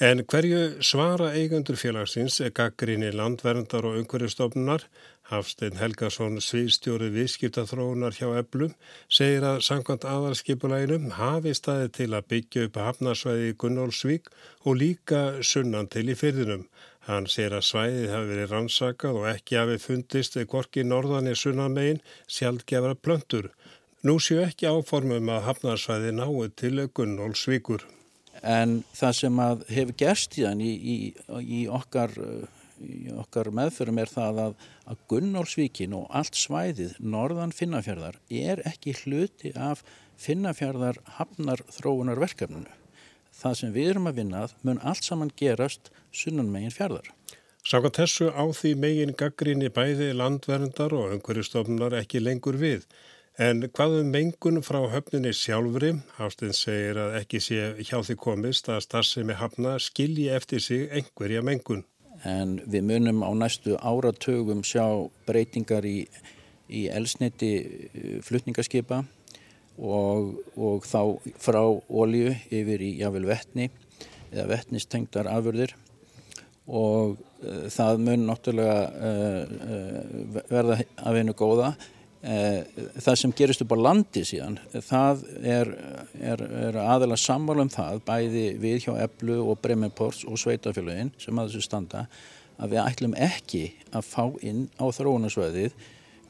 En 0.00 0.22
hverju 0.24 0.80
svara 0.80 1.26
eigandur 1.36 1.76
félagsins 1.76 2.38
gaggrinni 2.56 3.10
landverndar 3.12 3.84
og 3.84 3.98
umhverjastofnunar 3.98 4.86
Hafstein 5.28 5.76
Helgason, 5.76 6.38
sviðstjóri 6.40 7.10
viðskiptathróunar 7.12 8.16
hjá 8.16 8.30
Eblum, 8.38 8.72
segir 9.12 9.44
að 9.44 9.60
sangkvæmt 9.66 10.06
aðalskipulæginum 10.08 11.12
hafi 11.18 11.52
staði 11.58 11.92
til 11.98 12.08
að 12.16 12.30
byggja 12.32 12.64
upp 12.70 12.80
hafnarsvæði 12.80 13.52
í 13.52 13.58
Gunnólfsvík 13.60 14.32
og 14.64 14.80
líka 14.80 15.22
sunnan 15.52 15.92
til 15.92 16.08
í 16.08 16.16
fyrðinum. 16.16 16.64
Hann 17.04 17.28
segir 17.28 17.60
að 17.60 17.68
svæðið 17.68 18.16
hafi 18.16 18.32
verið 18.32 18.56
rannsakað 18.56 19.20
og 19.20 19.30
ekki 19.36 19.60
hafi 19.60 19.78
fundist 19.84 20.40
eða 20.40 20.52
gorki 20.56 20.88
norðan 20.88 21.28
í 21.28 21.36
sunnanmegin 21.36 22.04
sjálfgefra 22.24 22.96
plöntur. 22.96 23.52
Nú 24.00 24.16
séu 24.16 24.40
ekki 24.48 24.72
áformum 24.72 25.28
að 25.28 25.48
hafnarsvæði 25.52 26.16
náu 26.16 26.48
til 26.56 26.88
Gunnólfsvíkur. 26.88 27.84
En 28.42 28.80
það 28.96 29.16
sem 29.18 29.42
hefur 29.68 29.96
gerst 30.00 30.38
í 30.38 30.46
í, 30.48 30.96
í, 31.40 31.60
okkar 31.68 32.14
okkar 33.20 33.50
meðförum 33.52 33.98
er 34.00 34.08
það 34.08 34.38
að, 34.44 34.54
að 34.88 35.00
Gunnólfsvíkin 35.12 35.96
og 35.96 36.06
allt 36.16 36.38
svæðið 36.38 36.94
norðan 37.00 37.52
Finnafjörðar 37.52 38.16
er 38.32 38.62
ekki 38.68 38.94
hluti 39.02 39.52
af 39.52 39.82
Finnafjörðar 40.20 41.00
hafnar 41.18 41.62
þróunar 41.72 42.20
verkefninu. 42.20 42.70
Það 43.40 43.56
sem 43.60 43.72
við 43.76 43.92
erum 43.92 44.10
að 44.10 44.18
vinnað 44.20 44.56
mun 44.66 44.80
allt 44.84 45.06
saman 45.06 45.32
gerast 45.36 45.92
sunnan 46.12 46.50
megin 46.52 46.74
fjörðar. 46.74 47.08
Saka 47.64 47.92
þessu 47.92 48.30
á 48.32 48.44
því 48.56 48.74
megin 48.80 49.16
gaggrinni 49.16 49.68
bæði 49.72 50.10
landverndar 50.16 50.94
og 50.96 51.14
umhverjastofnunar 51.16 51.96
ekki 52.00 52.22
lengur 52.24 52.56
við. 52.60 52.86
En 53.38 53.62
hvaðum 53.62 54.10
mengun 54.10 54.58
frá 54.66 54.80
höfninni 54.90 55.30
sjálfri, 55.36 55.92
Hafstinn 56.16 56.54
segir 56.56 56.98
að 56.98 57.14
ekki 57.20 57.38
sé 57.40 57.60
hjá 57.78 58.00
því 58.02 58.16
komist 58.18 58.66
að 58.68 58.82
starfsemi 58.88 59.36
hafna 59.38 59.76
skilji 59.78 60.26
eftir 60.34 60.60
sig 60.60 60.88
einhverja 60.90 61.42
mengun. 61.46 61.84
En 62.26 62.58
við 62.66 62.82
munum 62.88 63.22
á 63.22 63.30
næstu 63.32 63.76
áratögum 63.78 64.64
sjá 64.66 65.06
breytingar 65.28 65.86
í, 65.86 66.08
í 66.68 66.88
elsniti 66.90 67.52
eh, 67.94 68.18
flutningaskipa 68.26 69.04
og, 69.78 70.34
og 70.58 70.84
þá 70.84 71.30
frá 71.38 71.62
ólju 71.62 72.34
yfir 72.50 72.82
í 72.82 72.90
jável 72.98 73.24
vettni 73.30 73.70
eða 74.32 74.48
vettnistengtar 74.56 75.30
afurðir. 75.30 75.76
Og 76.66 77.16
uh, 77.42 77.64
það 77.72 78.04
mun 78.04 78.28
náttúrulega 78.28 78.76
uh, 78.90 79.56
uh, 79.64 80.44
verða 80.50 80.76
af 80.98 81.16
einu 81.16 81.34
góða 81.34 81.72
það 82.20 83.14
sem 83.16 83.32
gerist 83.32 83.62
upp 83.64 83.70
á 83.72 83.78
landi 83.80 84.22
síðan 84.28 84.58
það 84.84 85.22
er, 85.40 85.70
er, 86.20 86.42
er 86.68 86.76
aðalega 86.76 87.16
sammála 87.16 87.64
um 87.64 87.70
það 87.72 88.02
bæði 88.04 88.42
við 88.60 88.82
hjá 88.84 88.90
Eblu 89.06 89.38
og 89.40 89.62
Bremenports 89.64 90.26
og 90.28 90.36
Sveitafélagin 90.40 91.14
sem 91.20 91.38
að 91.40 91.48
þessu 91.48 91.64
standa 91.64 92.02
að 92.60 92.74
við 92.74 92.82
ætlum 92.82 93.16
ekki 93.16 93.62
að 93.96 94.04
fá 94.04 94.24
inn 94.44 94.66
á 94.76 94.84
þróunarsvæðið 94.92 95.78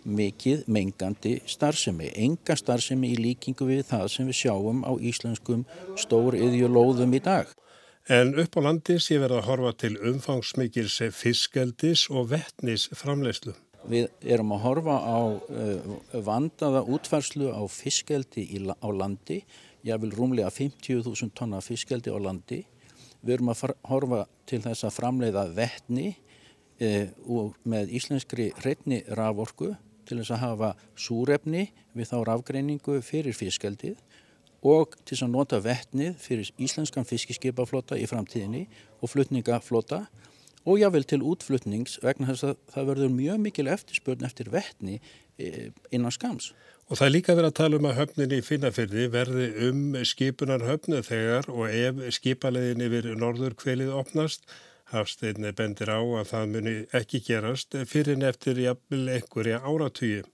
mikið 0.07 0.63
mengandi 0.71 1.33
starfsemi 1.51 2.13
enga 2.15 2.55
starfsemi 2.57 3.11
í 3.11 3.19
líkingu 3.19 3.67
við 3.69 3.83
það 3.91 4.07
sem 4.15 4.31
við 4.31 4.39
sjáum 4.45 4.85
á 4.87 4.95
íslenskum 4.95 5.65
stór 5.99 6.39
yðjulóðum 6.39 7.19
í 7.19 7.21
dag. 7.25 7.51
En 8.09 8.33
upp 8.39 8.57
á 8.57 8.61
landi 8.65 8.97
sé 9.03 9.19
verið 9.19 9.43
að 9.43 9.51
horfa 9.51 9.75
til 9.83 9.93
umfangsmikils 9.99 11.01
fiskeldis 11.19 12.07
og 12.15 12.31
vettnis 12.31 12.87
framleyslu 12.95 13.57
Við 13.89 14.11
erum 14.21 14.53
að 14.53 14.65
horfa 14.67 14.97
á 15.01 15.19
uh, 15.41 15.93
vandaða 16.27 16.83
útfærslu 16.85 17.49
á 17.49 17.65
fiskeldi 17.71 18.45
í, 18.45 18.61
á 18.69 18.89
landi, 18.93 19.41
ég 19.87 20.03
vil 20.03 20.13
rúmlega 20.13 20.51
50.000 20.53 21.33
tonna 21.37 21.63
fiskeldi 21.65 22.13
á 22.13 22.19
landi. 22.21 22.65
Við 23.25 23.39
erum 23.39 23.53
að 23.53 23.73
horfa 23.89 24.27
til 24.49 24.61
þess 24.65 24.85
að 24.85 24.97
framleiða 24.99 25.47
vettni 25.57 26.11
uh, 26.13 27.07
og 27.25 27.57
með 27.65 27.95
íslenskri 27.97 28.51
hreitni 28.61 29.03
raforku 29.17 29.73
til 30.05 30.21
þess 30.21 30.35
að 30.35 30.45
hafa 30.45 30.73
súrefni 30.99 31.69
við 31.97 32.11
þá 32.11 32.17
rafgreiningu 32.29 33.01
fyrir 33.07 33.37
fiskeldið 33.37 34.01
og 34.67 34.97
til 35.07 35.15
þess 35.15 35.25
að 35.25 35.33
nota 35.33 35.61
vettnið 35.65 36.17
fyrir 36.21 36.51
íslenskan 36.61 37.09
fiskiskipaflota 37.09 37.97
í 37.97 38.09
framtíðinni 38.11 38.67
og 39.01 39.13
flutningaflota 39.13 40.03
og 40.05 40.30
jável 40.81 41.07
til 41.09 41.23
útflutnings 41.25 41.99
vegna 42.05 42.31
þess 42.31 42.51
að 42.51 42.57
það 42.75 42.89
verður 42.93 43.15
mjög 43.15 43.39
mikil 43.47 43.69
eftirspörn 43.73 44.27
eftir 44.29 44.51
vettni 44.53 44.99
e, 45.41 45.71
innan 45.91 46.13
skams. 46.15 46.51
Og 46.91 46.99
það 46.99 47.07
er 47.07 47.15
líka 47.15 47.37
verið 47.39 47.51
að 47.53 47.59
tala 47.61 47.79
um 47.79 47.87
að 47.87 48.01
höfninni 48.01 48.41
í 48.41 48.45
Finnafyrði 48.45 49.07
verði 49.13 49.47
um 49.69 49.85
skipunar 50.11 50.65
höfnu 50.67 51.05
þegar 51.07 51.47
og 51.53 51.71
ef 51.71 52.03
skipalegin 52.17 52.83
yfir 52.83 53.13
norður 53.19 53.55
kvelið 53.59 53.95
opnast, 53.95 54.45
Hafsteinni 54.91 55.53
bendir 55.55 55.87
á 55.87 56.03
að 56.03 56.25
það 56.33 56.49
muni 56.51 56.73
ekki 56.99 57.21
gerast 57.23 57.77
fyrir 57.87 58.17
en 58.17 58.27
eftir 58.27 58.59
jafnvel 58.59 59.05
einhverja 59.15 59.61
áratugji. 59.63 60.25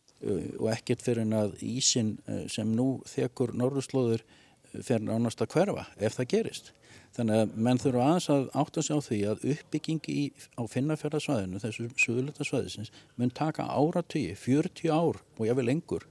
Og 0.56 0.70
ekkert 0.72 1.04
fyrir 1.04 1.26
en 1.26 1.36
að 1.36 1.58
ísin 1.60 2.14
e, 2.24 2.46
sem 2.48 2.70
nú 2.72 3.02
þekur 3.04 3.52
norðurslóður 3.52 4.24
fer 4.72 5.04
nánast 5.04 5.44
að 5.44 5.52
hverfa 5.52 5.84
ef 6.00 6.16
það 6.16 6.30
gerist. 6.32 6.72
Þannig 7.16 7.42
að 7.42 7.52
menn 7.64 7.80
þurfa 7.80 8.06
aðeins 8.06 8.28
að 8.32 8.46
átta 8.60 8.82
sig 8.84 8.96
á 8.96 9.00
því 9.06 9.18
að 9.30 9.44
uppbyggingi 9.54 10.16
á 10.60 10.62
finnafjörðarsvæðinu, 10.68 11.60
þessu 11.62 11.86
suðlutasvæðisins, 12.02 12.92
mun 13.16 13.32
taka 13.32 13.64
áratögi, 13.72 14.34
40 14.36 14.92
ár 14.92 15.22
og 15.38 15.44
ég 15.48 15.56
vil 15.56 15.72
engur 15.72 16.04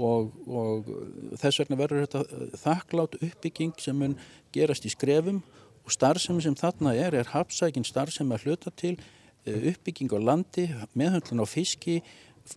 og, 0.00 0.32
og 0.48 0.90
þess 1.38 1.62
vegna 1.62 1.78
verður 1.78 2.06
þetta 2.06 2.50
þakklátt 2.64 3.18
uppbygging 3.20 3.74
sem 3.82 3.98
mun 4.00 4.16
gerast 4.54 4.86
í 4.88 4.92
skrefum 4.92 5.42
og 5.84 5.94
starfsemi 5.94 6.42
sem 6.44 6.56
þarna 6.58 6.94
er, 6.98 7.16
er 7.16 7.30
hapsækin 7.34 7.86
starfsemi 7.86 8.36
að 8.36 8.48
hluta 8.48 8.72
til 8.74 8.96
eh, 8.96 9.70
uppbygging 9.72 10.12
á 10.14 10.18
landi, 10.18 10.66
meðhundlun 10.98 11.44
á 11.44 11.48
fiski, 11.48 12.00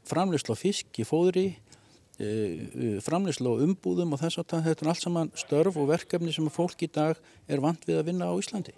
framleyslu 0.09 0.55
á 0.55 0.57
fiski, 0.57 1.05
fóðri, 1.07 1.51
framleyslu 2.17 3.55
og 3.55 3.63
umbúðum 3.65 4.13
og 4.13 4.21
þess 4.21 4.41
að 4.41 4.67
þetta 4.67 4.85
er 4.85 4.91
allt 4.91 5.01
saman 5.01 5.31
störf 5.39 5.77
og 5.81 5.89
verkefni 5.89 6.33
sem 6.33 6.49
fólk 6.53 6.85
í 6.85 6.91
dag 6.93 7.17
er 7.47 7.63
vant 7.63 7.87
við 7.87 8.01
að 8.01 8.11
vinna 8.11 8.29
á 8.29 8.33
Íslandi. 8.37 8.75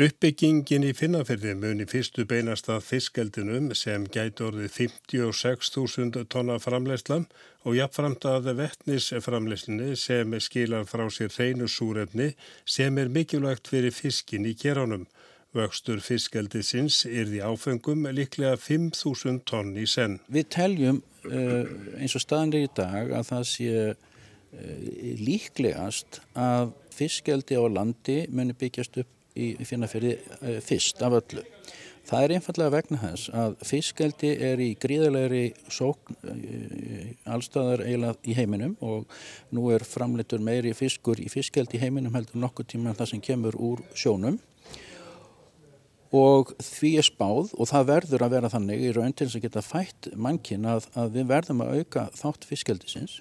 Uppbyggingin 0.00 0.86
í 0.88 0.94
Finnafyrði 0.96 1.50
muni 1.60 1.84
fyrstu 1.84 2.24
beinast 2.24 2.70
að 2.72 2.86
fiskeldinum 2.86 3.74
sem 3.76 4.06
gæti 4.08 4.46
orðið 4.46 4.70
56.000 4.78 6.22
tonna 6.32 6.56
framleyslam 6.64 7.26
og 7.68 7.76
jafnframt 7.76 8.24
að 8.24 8.48
vettnisframleyslunni 8.56 9.92
sem 10.00 10.32
skilar 10.40 10.88
frá 10.88 11.04
sér 11.12 11.28
hreinu 11.34 11.68
súrefni 11.68 12.30
sem 12.64 12.96
er 12.96 13.12
mikilvægt 13.12 13.68
fyrir 13.68 13.92
fiskin 13.92 14.48
í 14.48 14.54
keránum. 14.56 15.04
Vöxtur 15.52 16.00
fiskeldisins 16.00 17.02
er 17.04 17.28
því 17.28 17.44
áfengum 17.44 18.08
líklega 18.16 18.56
5.000 18.56 19.44
tonn 19.44 19.76
í 19.76 19.84
senn. 19.84 20.22
Við 20.32 20.48
teljum 20.56 21.02
eins 21.30 22.16
og 22.16 22.24
staðan 22.24 22.54
er 22.56 22.66
í 22.66 22.72
dag 22.76 23.12
að 23.18 23.28
það 23.30 23.44
sé 23.50 23.74
uh, 23.92 23.96
líklegast 25.22 26.20
að 26.38 26.72
fiskeldi 26.92 27.58
á 27.58 27.64
landi 27.70 28.22
muni 28.30 28.56
byggjast 28.58 29.02
upp 29.04 29.38
í 29.38 29.54
finnaferði 29.64 30.18
uh, 30.18 30.58
fyrst 30.64 31.02
af 31.04 31.20
öllu. 31.22 31.46
Það 32.02 32.24
er 32.24 32.32
einfallega 32.34 32.74
vegna 32.74 32.98
þess 32.98 33.30
að 33.38 33.52
fiskeldi 33.62 34.32
er 34.42 34.60
í 34.60 34.72
gríðalegri 34.82 35.42
sókn 35.70 36.16
allstaðar 37.30 37.84
eiginlega 37.86 38.18
í 38.26 38.34
heiminum 38.34 38.74
og 38.82 39.06
nú 39.54 39.68
er 39.70 39.86
framleitur 39.86 40.42
meiri 40.42 40.74
fiskur 40.74 41.22
í 41.22 41.28
fiskeldi 41.30 41.78
í 41.78 41.84
heiminum 41.84 42.18
heldur 42.18 42.42
nokkur 42.42 42.66
tíma 42.66 42.90
en 42.90 42.98
það 42.98 43.12
sem 43.12 43.22
kemur 43.22 43.54
úr 43.54 43.84
sjónum 43.94 44.40
og 46.12 46.52
því 46.60 46.90
er 47.00 47.06
spáð 47.06 47.54
og 47.56 47.68
það 47.70 47.88
verður 47.88 48.24
að 48.26 48.34
vera 48.34 48.50
þannig 48.52 48.82
í 48.84 48.90
raun 48.92 49.14
til 49.16 49.26
þess 49.26 49.38
að 49.38 49.44
geta 49.46 49.62
fætt 49.64 50.08
mankin 50.20 50.68
að, 50.68 50.88
að 50.98 51.14
við 51.16 51.30
verðum 51.30 51.62
að 51.64 51.78
auka 51.78 52.08
þátt 52.18 52.44
fiskeldisins 52.48 53.14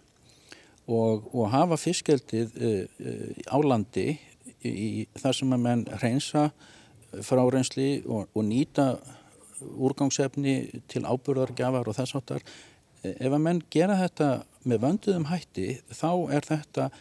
og, 0.91 1.29
og 1.31 1.47
hafa 1.53 1.79
fiskeldið 1.79 2.57
uh, 2.59 2.83
uh, 2.83 3.29
á 3.47 3.57
landi 3.63 4.09
í, 4.59 4.71
í 4.71 4.89
þar 5.21 5.37
sem 5.39 5.55
að 5.55 5.63
menn 5.63 5.85
reynsa 6.03 6.49
frárensli 7.23 8.01
og, 8.07 8.27
og 8.35 8.45
nýta 8.47 8.93
úrgangsefni 9.61 10.83
til 10.91 11.05
ábyrðargjafar 11.05 11.87
og 11.87 11.95
þess 11.95 12.17
áttar 12.17 12.43
ef 13.01 13.31
að 13.31 13.41
menn 13.41 13.63
gera 13.71 13.97
þetta 13.99 14.29
með 14.67 14.83
vönduðum 14.83 15.29
hætti 15.31 15.67
þá 15.95 16.11
er 16.35 16.47
þetta 16.49 16.91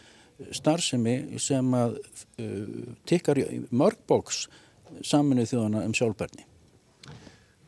starfsemi 0.55 1.39
sem 1.41 1.75
að 1.77 1.99
uh, 1.99 2.91
tikkar 3.09 3.43
mörgbóks 3.69 4.45
saminuð 5.05 5.53
þjóðana 5.53 5.85
um 5.87 5.93
sjálfberni. 5.97 6.47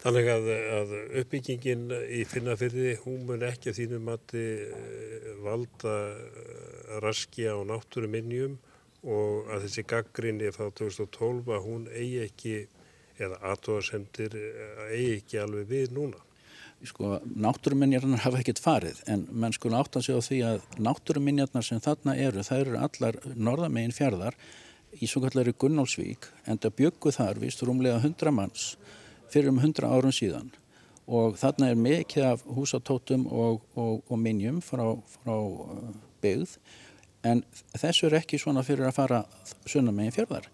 Þannig 0.03 0.27
að, 0.27 0.47
að 0.75 0.89
uppbyggingin 1.21 1.83
í 2.11 2.25
finnafyrði, 2.27 2.97
hún 3.05 3.21
mun 3.29 3.45
ekki 3.47 3.71
að 3.71 3.77
þínum 3.77 4.09
mati 4.09 4.41
eh, 4.67 5.29
valda 5.45 5.93
eh, 6.11 6.97
raski 7.03 7.47
á 7.47 7.55
náttúruminnjum 7.63 8.57
og 9.03 9.47
að 9.53 9.63
þessi 9.67 9.85
gaggrinni 9.87 10.51
frá 10.55 10.67
2012 10.75 11.53
að 11.55 11.63
hún 11.69 11.87
eigi 11.87 12.19
ekki, 12.25 12.57
eða 13.15 13.39
aðtóðasendir 13.53 14.35
eh, 14.41 14.83
eigi 14.89 15.15
ekki 15.21 15.39
alveg 15.45 15.71
við 15.71 15.95
núna. 15.95 16.19
Sko, 16.83 17.13
náttúruminjarnar 17.23 18.25
hafa 18.25 18.41
ekkert 18.41 18.59
farið 18.59 18.99
en 19.07 19.23
menn 19.31 19.55
sko 19.55 19.71
átt 19.71 19.95
að 19.95 20.09
segja 20.09 20.19
á 20.19 20.27
því 20.27 20.39
að 20.49 20.65
náttúruminjarnar 20.83 21.63
sem 21.63 21.79
þarna 21.79 22.17
eru, 22.19 22.43
það 22.43 22.65
eru 22.65 22.79
allar 22.89 23.19
norðamegin 23.39 23.95
fjörðar 23.95 24.35
í 25.01 25.09
svo 25.09 25.23
kallari 25.23 25.53
Gunnálsvík 25.57 26.27
en 26.45 26.59
það 26.61 26.77
byggu 26.81 27.13
þar 27.15 27.39
vist 27.41 27.63
rúmlega 27.65 28.01
100 28.01 28.33
manns 28.35 28.73
fyrir 29.33 29.49
um 29.49 29.61
100 29.61 29.89
árum 29.89 30.13
síðan 30.13 30.51
og 31.07 31.37
þarna 31.39 31.71
er 31.71 31.79
mikið 31.79 32.25
af 32.29 32.43
húsatótum 32.47 33.25
og, 33.27 33.63
og, 33.75 34.03
og 34.07 34.19
minjum 34.19 34.61
frá, 34.63 34.85
frá 35.17 35.33
uh, 35.35 35.91
byggð 36.23 36.57
en 37.27 37.43
þessu 37.79 38.07
er 38.07 38.19
ekki 38.21 38.39
svona 38.39 38.63
fyrir 38.63 38.87
að 38.87 38.97
fara 38.99 39.23
sunna 39.69 39.93
megin 39.95 40.15
fjörðar. 40.15 40.47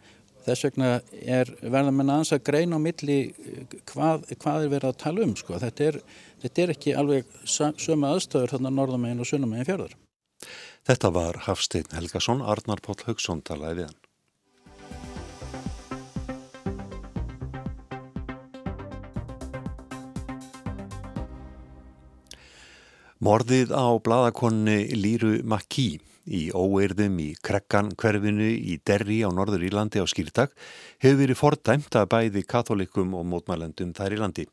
Þess 0.45 0.65
vegna 0.65 0.89
er 1.21 1.49
verða 1.61 1.93
með 1.93 2.11
aðeins 2.13 2.33
að 2.33 2.43
greina 2.49 2.77
á 2.77 2.85
milli 2.85 3.19
uh, 3.29 3.77
hvað, 3.91 4.27
hvað 4.41 4.65
er 4.65 4.73
verið 4.73 4.91
að 4.91 4.99
tala 5.05 5.25
um. 5.25 5.37
Sko. 5.37 5.57
Þetta, 5.61 5.89
er, 5.91 6.01
þetta 6.45 6.65
er 6.65 6.75
ekki 6.75 6.97
alveg 6.97 7.33
sömu 7.45 8.09
aðstöður 8.09 8.55
þarna 8.55 8.73
norðamegin 8.73 9.25
og 9.25 9.29
sunna 9.29 9.49
megin 9.49 9.69
fjörðar. 9.69 9.97
Þetta 10.89 11.09
var 11.13 11.43
Hafstein 11.45 11.89
Helgason, 11.93 12.41
Arnar 12.41 12.81
Póll 12.81 13.01
Haugsson 13.05 13.43
talaði 13.45 13.83
við 13.83 13.91
hann. 13.91 14.08
Morðið 23.19 23.73
á 23.75 23.99
bladakonni 23.99 24.93
Líru 24.95 25.41
Makí 25.43 25.97
í 26.23 26.45
óeirðum 26.55 27.17
í 27.19 27.25
Krekkan 27.43 27.89
hverfinu 27.99 28.47
í 28.47 28.77
Derri 28.87 29.17
á 29.27 29.29
Norður 29.35 29.65
Írlandi 29.67 29.99
á 29.99 30.07
skýrtak 30.07 30.53
hefur 31.03 31.19
verið 31.19 31.39
fordæmt 31.41 31.97
að 31.99 32.07
bæði 32.13 32.45
katholikum 32.47 33.17
og 33.19 33.27
mótmælendum 33.27 33.91
þær 33.97 34.15
í 34.15 34.21
landi. 34.21 34.45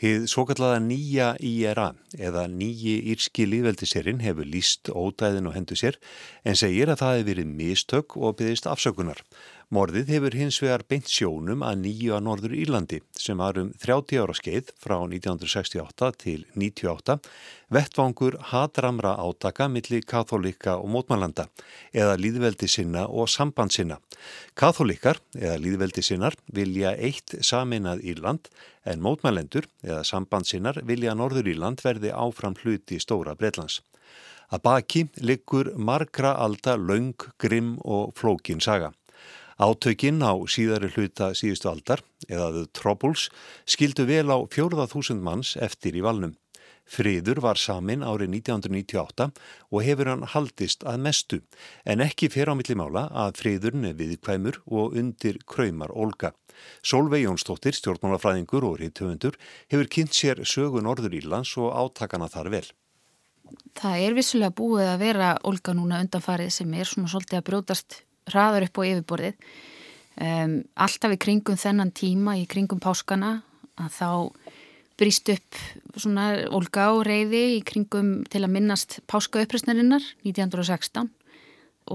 Hið 0.00 0.24
svo 0.32 0.46
kallaða 0.48 0.78
nýja 0.86 1.28
IRA 1.44 1.90
eða 2.16 2.46
nýji 2.48 2.96
írski 3.12 3.44
líðveldisérinn 3.44 4.24
hefur 4.24 4.48
líst 4.48 4.88
ódæðin 4.88 5.50
og 5.50 5.58
hendu 5.58 5.76
sér 5.76 6.00
en 6.48 6.56
segir 6.56 6.88
að 6.88 7.02
það 7.02 7.16
hefur 7.18 7.30
verið 7.34 7.54
mistök 7.60 8.16
og 8.16 8.38
byggðist 8.40 8.70
afsökunar. 8.72 9.20
Morðið 9.68 10.08
hefur 10.14 10.32
hins 10.32 10.56
vegar 10.62 10.80
beint 10.88 11.10
sjónum 11.12 11.60
að 11.60 11.82
nýju 11.82 12.14
að 12.16 12.22
Norður 12.24 12.52
Írlandi 12.56 12.98
sem 13.20 13.36
var 13.36 13.58
um 13.60 13.66
30 13.76 14.16
ára 14.22 14.34
skeið 14.38 14.70
frá 14.80 14.94
1968 14.96 16.06
til 16.22 16.46
98 16.54 17.16
vettvangur 17.76 18.38
hatramra 18.48 19.10
átaka 19.20 19.66
millir 19.68 20.06
katholika 20.08 20.78
og 20.80 20.88
mótmælanda 20.94 21.50
eða 21.92 22.14
líðveldi 22.16 22.64
sinna 22.72 23.02
og 23.12 23.28
samband 23.28 23.76
sinna. 23.76 23.98
Katholikar 24.56 25.20
eða 25.36 25.58
líðveldi 25.60 26.06
sinnar 26.06 26.38
vilja 26.48 26.94
eitt 26.96 27.36
saminað 27.44 28.00
Írland 28.08 28.48
en 28.88 29.04
mótmælendur 29.04 29.68
eða 29.84 30.00
samband 30.00 30.48
sinnar 30.48 30.80
vilja 30.88 31.12
Norður 31.12 31.50
Írland 31.52 31.84
verði 31.84 32.14
áfram 32.16 32.56
hluti 32.62 32.96
stóra 33.04 33.36
Breitlands. 33.36 33.82
Að 34.48 34.64
baki 34.64 35.04
liggur 35.20 35.74
margra 35.76 36.32
alda 36.40 36.78
laung, 36.80 37.12
grimm 37.36 37.76
og 37.84 38.16
flókin 38.16 38.64
saga. 38.64 38.94
Átökinn 39.58 40.22
á 40.22 40.38
síðari 40.46 40.86
hluta 40.94 41.32
síðustu 41.34 41.66
aldar, 41.66 42.04
eða 42.30 42.52
The 42.54 42.66
Troubles, 42.78 43.24
skildu 43.66 44.04
vel 44.06 44.30
á 44.30 44.38
fjórða 44.46 44.86
þúsund 44.86 45.24
manns 45.26 45.56
eftir 45.58 45.98
í 45.98 46.04
valnum. 46.04 46.36
Friður 46.88 47.42
var 47.42 47.58
samin 47.58 48.04
árið 48.06 48.30
1998 48.38 49.26
og 49.74 49.82
hefur 49.84 50.12
hann 50.12 50.22
haldist 50.30 50.86
að 50.86 51.02
mestu, 51.04 51.40
en 51.82 52.00
ekki 52.06 52.30
fer 52.30 52.48
á 52.48 52.54
millimála 52.54 53.08
að 53.10 53.42
friðurinn 53.42 53.90
er 53.90 53.98
viðkvæmur 53.98 54.62
og 54.70 54.96
undir 54.96 55.42
kræmar 55.42 55.90
Olga. 55.90 56.32
Solveig 56.78 57.26
Jónsdóttir, 57.26 57.74
stjórnmálafræðingur 57.76 58.62
og 58.62 58.78
ríðtöfundur, 58.78 59.36
hefur 59.74 59.90
kynnt 59.90 60.14
sér 60.14 60.46
sögu 60.46 60.86
Norður 60.86 61.18
Írlands 61.18 61.58
og 61.58 61.74
átakana 61.74 62.30
þar 62.30 62.54
vel. 62.54 62.66
Það 63.74 64.04
er 64.06 64.14
vissulega 64.14 64.54
búið 64.54 64.92
að 64.94 65.00
vera 65.02 65.36
Olga 65.48 65.74
núna 65.74 65.98
undanfarið 66.04 66.54
sem 66.60 66.78
er 66.78 66.88
svona 66.88 67.10
svolítið 67.10 67.42
að 67.42 67.50
brjótast 67.50 68.04
hraðar 68.32 68.68
upp 68.68 68.80
á 68.80 68.82
yfirborðið 68.90 69.50
um, 70.22 70.54
alltaf 70.74 71.14
í 71.14 71.20
kringum 71.24 71.58
þennan 71.60 71.92
tíma 71.96 72.38
í 72.40 72.46
kringum 72.50 72.82
páskana 72.82 73.38
að 73.78 73.92
þá 73.98 74.10
brýst 74.98 75.30
upp 75.30 75.60
svona 75.94 76.30
olga 76.54 76.88
og 76.96 77.04
reyði 77.06 77.44
í 77.58 77.60
kringum 77.66 78.24
til 78.30 78.42
að 78.42 78.54
minnast 78.56 78.98
páskauppröstnarinnar 79.10 80.02
1916 80.26 81.12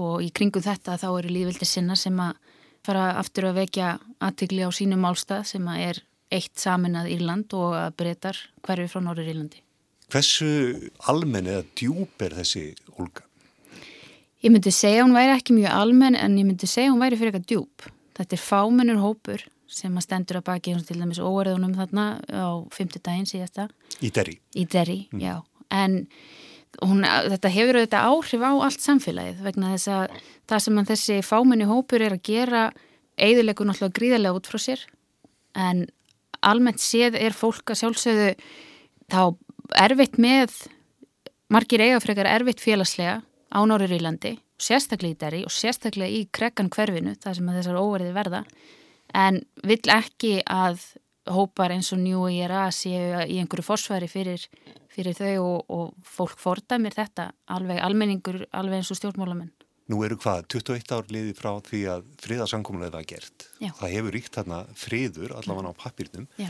og 0.00 0.24
í 0.24 0.30
kringum 0.34 0.64
þetta 0.64 0.96
þá 1.00 1.08
eru 1.10 1.34
líðvildi 1.34 1.68
sinna 1.68 1.96
sem 1.98 2.16
að 2.22 2.38
fara 2.84 3.12
aftur 3.20 3.50
að 3.50 3.60
vekja 3.62 3.94
aðtikli 4.24 4.64
á 4.64 4.70
sínum 4.74 5.04
málstað 5.04 5.46
sem 5.52 5.68
að 5.70 5.84
er 5.90 6.00
eitt 6.34 6.56
saminað 6.58 7.12
Írland 7.14 7.52
og 7.56 7.76
að 7.78 7.94
breytar 8.00 8.40
hverju 8.64 8.90
frá 8.90 9.04
Norður 9.04 9.30
Írlandi. 9.30 9.60
Hversu 10.12 10.48
almenn 11.10 11.48
eða 11.50 11.64
djúb 11.76 12.24
er 12.24 12.36
þessi 12.40 12.66
olga? 12.98 13.24
Ég 14.44 14.52
myndi 14.52 14.68
segja 14.76 15.06
hún 15.06 15.14
væri 15.16 15.32
ekki 15.32 15.54
mjög 15.56 15.72
almenn 15.72 16.16
en 16.20 16.34
ég 16.36 16.44
myndi 16.44 16.68
segja 16.68 16.92
hún 16.92 17.00
væri 17.00 17.16
fyrir 17.16 17.32
eitthvað 17.32 17.46
djúb. 17.48 17.86
Þetta 18.18 18.36
er 18.36 18.42
fámennur 18.44 19.00
hópur 19.00 19.44
sem 19.72 19.94
að 19.96 20.04
stendur 20.04 20.38
að 20.42 20.46
baki 20.50 20.74
til 20.84 20.98
dæmis 21.00 21.20
óverðunum 21.22 21.72
þarna 21.78 22.04
á 22.28 22.60
fymtudaginn 22.74 23.30
síðasta. 23.30 23.70
Í 24.04 24.10
derri? 24.12 24.36
Í 24.52 24.66
derri, 24.68 24.98
mm. 25.08 25.22
já. 25.24 25.38
En 25.72 25.96
hún, 26.82 27.00
þetta 27.04 27.54
hefur 27.56 27.80
auðvitað 27.80 28.10
áhrif 28.10 28.44
á 28.44 28.52
allt 28.68 28.84
samfélagið 28.84 29.42
vegna 29.48 29.72
þess 29.72 29.92
að 29.96 30.20
það 30.52 30.64
sem 30.66 30.84
þessi 30.92 31.18
fámenni 31.24 31.68
hópur 31.70 32.04
er 32.04 32.18
að 32.18 32.24
gera 32.28 32.64
eigðilegu 33.16 33.64
náttúrulega 33.64 33.98
gríðarlega 33.98 34.38
út 34.42 34.50
frá 34.50 34.60
sér 34.60 34.86
en 35.56 35.86
almennt 36.44 36.82
séð 36.82 37.16
er 37.16 37.32
fólk 37.32 37.72
að 37.72 37.80
sjálfsögðu 37.80 38.32
þá 39.08 39.20
erfitt 39.86 40.18
með 40.20 40.64
margir 41.48 41.84
eigafrekar 41.86 42.28
erfitt 42.28 42.60
félagslega 42.60 43.22
á 43.54 43.60
Norður 43.62 43.94
Írlandi, 43.96 44.34
sérstaklega 44.60 45.14
í 45.14 45.20
Derri 45.20 45.42
og 45.46 45.54
sérstaklega 45.54 46.10
í 46.10 46.26
krekkan 46.34 46.70
hverfinu, 46.74 47.14
það 47.22 47.38
sem 47.38 47.54
þessar 47.56 47.80
óverði 47.80 48.12
verða, 48.16 48.44
en 49.14 49.40
vill 49.62 49.82
ekki 49.94 50.40
að 50.50 50.82
hópar 51.30 51.72
eins 51.72 51.92
og 51.94 52.02
New 52.02 52.26
Era 52.28 52.66
séu 52.74 53.24
í 53.24 53.38
einhverju 53.40 53.64
forsværi 53.64 54.08
fyrir, 54.10 54.42
fyrir 54.92 55.16
þau 55.16 55.34
og, 55.44 55.60
og 55.72 56.08
fólk 56.08 56.40
fordæmir 56.40 56.96
þetta, 56.96 57.30
alveg 57.54 57.80
almenningur, 57.80 58.42
alveg 58.52 58.82
eins 58.82 58.92
og 58.92 59.00
stjórnmálamenn. 59.00 59.52
Nú 59.92 60.00
eru 60.04 60.16
hvað, 60.16 60.46
21 60.48 60.92
ár 60.96 61.10
liði 61.12 61.34
frá 61.36 61.50
því 61.64 61.80
að 61.92 62.04
friðarsankomulega 62.24 62.94
var 62.96 63.08
gert. 63.08 63.48
Já. 63.60 63.70
Það 63.76 63.94
hefur 63.98 64.14
ríkt 64.16 64.36
þarna 64.38 64.60
friður, 64.80 65.34
allavega 65.36 65.72
á 65.76 65.80
pappirnum. 65.80 66.28
Já. 66.40 66.48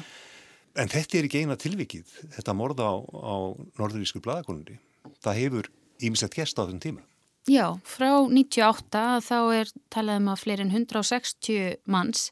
En 0.78 0.90
þetta 0.90 1.18
er 1.18 1.26
ekki 1.28 1.42
eina 1.42 1.56
tilvikið, 1.58 2.12
þetta 2.36 2.54
morða 2.58 2.90
á, 2.90 2.94
á 3.02 3.34
norðurísku 3.78 4.22
bladakonunni. 4.22 4.78
Það 5.22 5.40
hefur 5.40 5.70
ímislegt 6.02 6.38
gest 6.38 6.58
á 6.58 6.64
þessum 6.64 6.80
tíma. 6.82 7.04
Já, 7.44 7.76
frá 7.84 8.24
98 8.24 9.20
þá 9.20 9.38
er 9.52 9.70
talað 9.92 10.20
um 10.22 10.28
að 10.32 10.42
fleirin 10.46 10.72
160 10.72 11.74
manns 11.84 12.30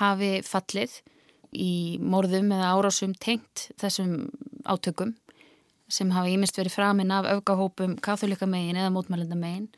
hafi 0.00 0.40
fallið 0.42 0.96
í 1.54 1.98
morðum 2.02 2.50
eða 2.54 2.72
árásum 2.74 3.14
tengt 3.14 3.68
þessum 3.78 4.30
átökum 4.66 5.14
sem 5.90 6.10
hafa 6.14 6.30
ímest 6.30 6.58
verið 6.58 6.76
framinn 6.76 7.14
af 7.14 7.28
öfgahópum 7.30 7.96
katholika 8.02 8.46
megin 8.46 8.78
eða 8.78 8.92
mótmælenda 8.94 9.38
megin. 9.38 9.68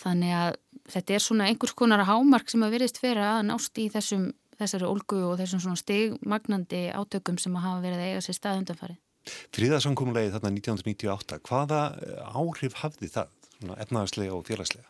Þannig 0.00 0.36
að 0.36 0.56
þetta 0.92 1.14
er 1.14 1.24
svona 1.24 1.48
einhvers 1.48 1.76
konar 1.76 2.04
hámark 2.08 2.52
sem 2.52 2.64
að 2.64 2.76
verist 2.76 3.00
vera 3.02 3.38
að 3.38 3.46
nást 3.50 3.80
í 3.80 3.88
þessum, 3.92 4.30
þessari 4.60 4.88
olgu 4.88 5.20
og 5.30 5.38
þessum 5.40 5.62
svona 5.64 5.80
stigmagnandi 5.80 6.86
átökum 6.96 7.40
sem 7.40 7.56
að 7.56 7.66
hafa 7.68 7.84
verið 7.84 8.00
að 8.00 8.10
eiga 8.10 8.24
sér 8.24 8.38
stað 8.40 8.62
undanfarið. 9.22 9.50
Fríðarsamkomulegi 9.56 10.32
þarna 10.32 10.52
1998, 10.56 11.40
hvaða 11.46 11.82
eh, 12.02 12.22
áhrif 12.34 12.74
hafði 12.82 13.08
það, 13.08 13.28
efnaðarslega 13.78 14.34
og 14.34 14.46
félagslega? 14.46 14.88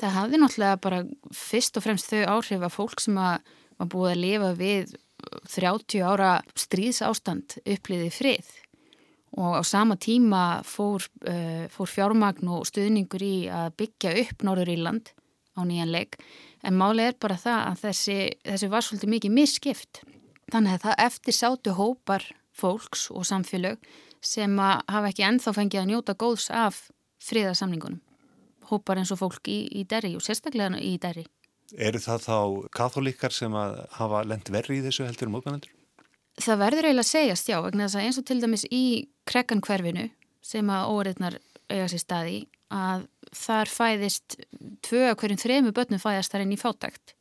Það 0.00 0.16
hafði 0.16 0.40
náttúrulega 0.40 0.80
bara 0.80 1.00
fyrst 1.36 1.76
og 1.76 1.84
fremst 1.84 2.08
þau 2.08 2.24
áhrif 2.38 2.62
að 2.64 2.74
fólk 2.74 3.00
sem 3.00 3.18
að 3.20 3.40
var 3.80 3.88
búið 3.88 4.10
að 4.10 4.20
lifa 4.20 4.50
við 4.58 4.96
30 5.48 6.02
ára 6.04 6.32
stríðsástand 6.56 7.60
uppliði 7.64 8.10
frið 8.12 8.50
og 9.40 9.60
á 9.60 9.62
sama 9.62 9.96
tíma 10.00 10.60
fór, 10.66 11.04
uh, 11.28 11.66
fór 11.70 11.88
fjármagn 11.88 12.48
og 12.50 12.66
stuðningur 12.66 13.22
í 13.22 13.48
að 13.52 13.76
byggja 13.78 14.14
upp 14.24 14.44
Norður 14.46 14.72
Íland 14.74 15.12
á 15.54 15.60
nýjan 15.64 15.92
leik 15.92 16.18
en 16.66 16.76
málið 16.76 17.12
er 17.12 17.18
bara 17.20 17.38
það 17.40 17.60
að 17.68 17.84
þessi, 17.84 18.18
þessi 18.48 18.70
var 18.72 18.86
svolítið 18.86 19.12
mikið 19.14 19.36
misskipt 19.36 20.02
þannig 20.50 20.76
að 20.76 20.84
það 20.86 21.04
eftir 21.06 21.36
sátu 21.36 21.76
hópar 21.76 22.26
fólks 22.56 23.08
og 23.14 23.26
samfélög 23.28 23.80
sem 24.20 24.58
hafa 24.58 25.08
ekki 25.08 25.24
enþá 25.26 25.54
fengið 25.56 25.82
að 25.82 25.90
njóta 25.90 26.14
góðs 26.18 26.50
af 26.52 26.88
friðarsamningunum. 27.24 28.00
Hópar 28.70 29.00
eins 29.00 29.10
og 29.14 29.20
fólk 29.22 29.48
í, 29.50 29.64
í 29.72 29.84
Derri 29.88 30.14
og 30.16 30.24
sérstaklega 30.24 30.78
í 30.78 30.96
Derri. 31.00 31.26
Eru 31.78 32.00
það 32.02 32.24
þá 32.26 32.38
katholíkar 32.74 33.34
sem 33.34 33.54
hafa 33.54 34.24
lend 34.26 34.50
verri 34.50 34.80
í 34.80 34.84
þessu 34.84 35.06
heldur 35.06 35.30
um 35.30 35.38
mótmennendur? 35.38 35.72
Það 36.40 36.62
verður 36.62 36.88
eiginlega 36.88 37.06
að 37.06 37.10
segjast, 37.10 37.50
já, 37.50 37.58
vegna 37.62 37.86
þess 37.86 37.98
að 37.98 38.06
eins 38.06 38.18
og 38.20 38.26
til 38.26 38.38
dæmis 38.40 38.64
í 38.70 38.84
krekkankverfinu 39.28 40.06
sem 40.46 40.72
að 40.72 40.92
óriðnar 40.94 41.38
eiga 41.70 41.88
sér 41.90 42.02
staði 42.02 42.38
að 42.70 43.06
þar 43.36 43.70
fæðist 43.70 44.36
tvö 44.86 45.08
að 45.10 45.16
hverjum 45.20 45.40
þremu 45.42 45.72
börnum 45.74 46.02
fæðast 46.02 46.32
þar 46.32 46.44
inn 46.46 46.54
í 46.54 46.60
fátækt 46.60 47.14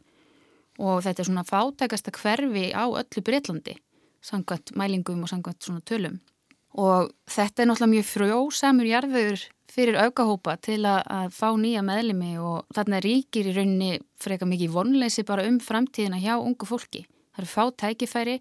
og 0.79 1.03
þetta 1.03 1.23
er 1.23 1.27
svona 1.27 1.45
fátækasta 1.47 2.13
hverfi 2.15 2.69
á 2.71 2.85
öllu 2.85 3.23
Breitlandi 3.25 3.75
sangvært 4.25 4.75
mælingum 4.77 5.23
og 5.23 5.31
sangvært 5.31 5.63
svona 5.63 5.83
tölum 5.85 6.19
og 6.77 7.09
þetta 7.29 7.63
er 7.63 7.69
náttúrulega 7.69 7.93
mjög 7.95 8.07
frjósamur 8.07 8.87
jarður 8.89 9.45
fyrir 9.69 9.97
aukahópa 10.05 10.55
til 10.61 10.81
að, 10.87 11.01
að 11.05 11.31
fá 11.33 11.47
nýja 11.57 11.83
meðlimi 11.85 12.33
og 12.41 12.65
þarna 12.75 13.01
ríkir 13.05 13.49
í 13.49 13.55
rauninni 13.55 13.99
freka 14.21 14.47
mikið 14.49 14.73
vonleysi 14.73 15.25
bara 15.25 15.45
um 15.49 15.59
framtíðina 15.61 16.19
hjá 16.21 16.35
ungu 16.37 16.67
fólki. 16.69 17.05
Það 17.33 17.43
eru 17.43 17.49
fá 17.49 17.63
tækifæri, 17.83 18.37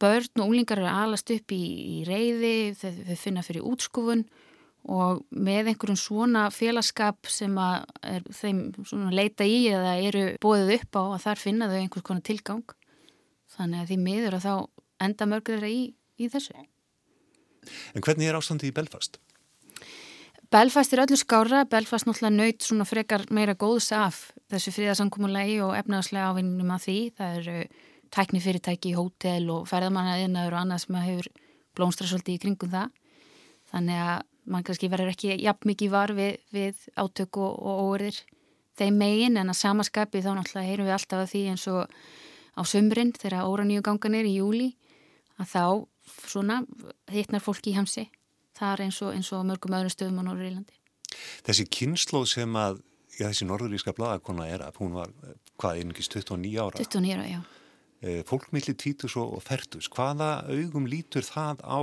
börn 0.00 0.40
og 0.40 0.46
unglingar 0.46 0.80
eru 0.80 0.90
alast 0.92 1.32
upp 1.34 1.52
í, 1.52 1.62
í 2.00 2.04
reyði, 2.08 2.54
þau, 2.78 2.90
þau 3.08 3.20
finna 3.20 3.44
fyrir 3.44 3.68
útskufun 3.68 4.26
og 4.92 5.22
með 5.30 5.72
einhverjum 5.72 5.98
svona 6.00 6.48
félagskap 6.52 7.28
sem 7.30 7.56
er, 7.58 8.24
þeim 8.34 8.64
leita 9.14 9.46
í 9.46 9.64
eða 9.70 9.96
eru 10.02 10.24
bóðið 10.42 10.76
upp 10.80 10.98
á 10.98 11.02
að 11.04 11.20
þar 11.26 11.42
finna 11.42 11.68
þau 11.70 11.80
einhvers 11.80 12.06
konar 12.06 12.26
tilgang. 12.26 12.78
Þannig 13.52 13.82
að 13.82 13.90
því 13.92 13.98
miður 14.02 14.38
að 14.38 14.46
þá 14.46 14.54
enda 15.04 15.28
mörgur 15.28 15.58
þeirra 15.58 15.72
í, 15.72 15.82
í 16.18 16.30
þessu. 16.32 16.56
En 17.94 18.02
hvernig 18.02 18.28
er 18.28 18.38
ástandið 18.38 18.72
í 18.72 18.76
Belfast? 18.76 19.20
Belfast 20.52 20.92
er 20.92 21.04
öllu 21.06 21.16
skára, 21.16 21.62
Belfast 21.64 22.04
náttúrulega 22.04 22.34
nöyt 22.34 22.66
svona 22.66 22.84
frekar 22.84 23.24
meira 23.32 23.54
góðs 23.56 23.88
af 23.96 24.26
þessu 24.52 24.74
fríðarsankumulegi 24.76 25.62
og 25.64 25.72
efnaðslega 25.78 26.32
ávinnum 26.32 26.74
af 26.74 26.84
því. 26.84 26.96
Það 27.16 27.38
eru 27.38 27.62
tækni 28.12 28.42
fyrirtæki 28.44 28.92
í 28.92 28.98
hótel 28.98 29.46
og 29.54 29.64
ferðamannaðinnaður 29.70 30.58
og 30.58 30.60
annað 30.60 30.82
sem 30.84 30.98
hefur 31.00 31.30
blómstra 31.72 32.10
svolítið 32.10 32.36
í 32.36 32.42
kringum 32.42 32.74
það. 32.74 32.92
Þannig 33.72 34.02
að 34.04 34.28
mann 34.52 34.66
kannski 34.66 34.90
verður 34.92 35.14
ekki 35.14 35.38
jafn 35.40 35.70
mikið 35.70 35.92
var 35.94 36.12
við, 36.18 36.36
við 36.52 36.84
átök 37.00 37.40
og, 37.40 37.56
og 37.56 37.82
óverðir 37.86 38.20
þeim 38.76 38.98
megin 39.00 39.38
en 39.40 39.52
að 39.52 39.60
samaskapi 39.60 40.20
þá 40.20 40.32
náttúrulega 40.36 40.68
heyrum 40.68 40.88
við 40.88 40.96
alltaf 40.96 41.22
að 41.22 41.32
því 41.32 41.42
eins 41.52 41.66
og 41.70 41.96
á 42.52 42.62
sömbrinn 42.68 43.12
þegar 43.16 43.48
óra 43.48 43.64
nýju 43.68 43.84
ganganir 43.86 44.28
í 44.28 44.36
júli 44.40 44.72
að 45.42 45.50
þá 45.52 45.64
svona 46.26 46.62
hittnar 47.12 47.42
fólki 47.44 47.72
í 47.72 47.76
hamsi 47.76 48.06
þar 48.58 48.86
eins 48.86 49.00
og, 49.02 49.12
eins 49.16 49.30
og 49.34 49.44
mörgum 49.48 49.76
öðrum 49.76 49.92
stöðum 49.92 50.22
á 50.22 50.26
Norður 50.28 50.48
Írlandi. 50.50 50.78
Þessi 51.46 51.66
kynnslóð 51.72 52.26
sem 52.32 52.56
að 52.58 52.80
já, 53.18 53.26
þessi 53.26 53.48
norðuríska 53.48 53.94
bladakona 53.96 54.46
er 54.50 54.64
að 54.66 54.78
hún 54.82 54.96
var, 54.96 55.12
hvað, 55.60 55.82
einingist 55.82 56.14
29 56.16 56.54
ára? 56.62 56.80
29 56.80 57.16
ára, 57.16 57.26
já. 57.28 57.40
E, 58.02 58.22
fólk 58.26 58.48
millir 58.54 58.76
títus 58.78 59.16
og, 59.20 59.36
og 59.36 59.44
fertus, 59.44 59.88
hvaða 59.92 60.32
augum 60.50 60.88
lítur 60.90 61.26
það 61.26 61.62
á 61.62 61.80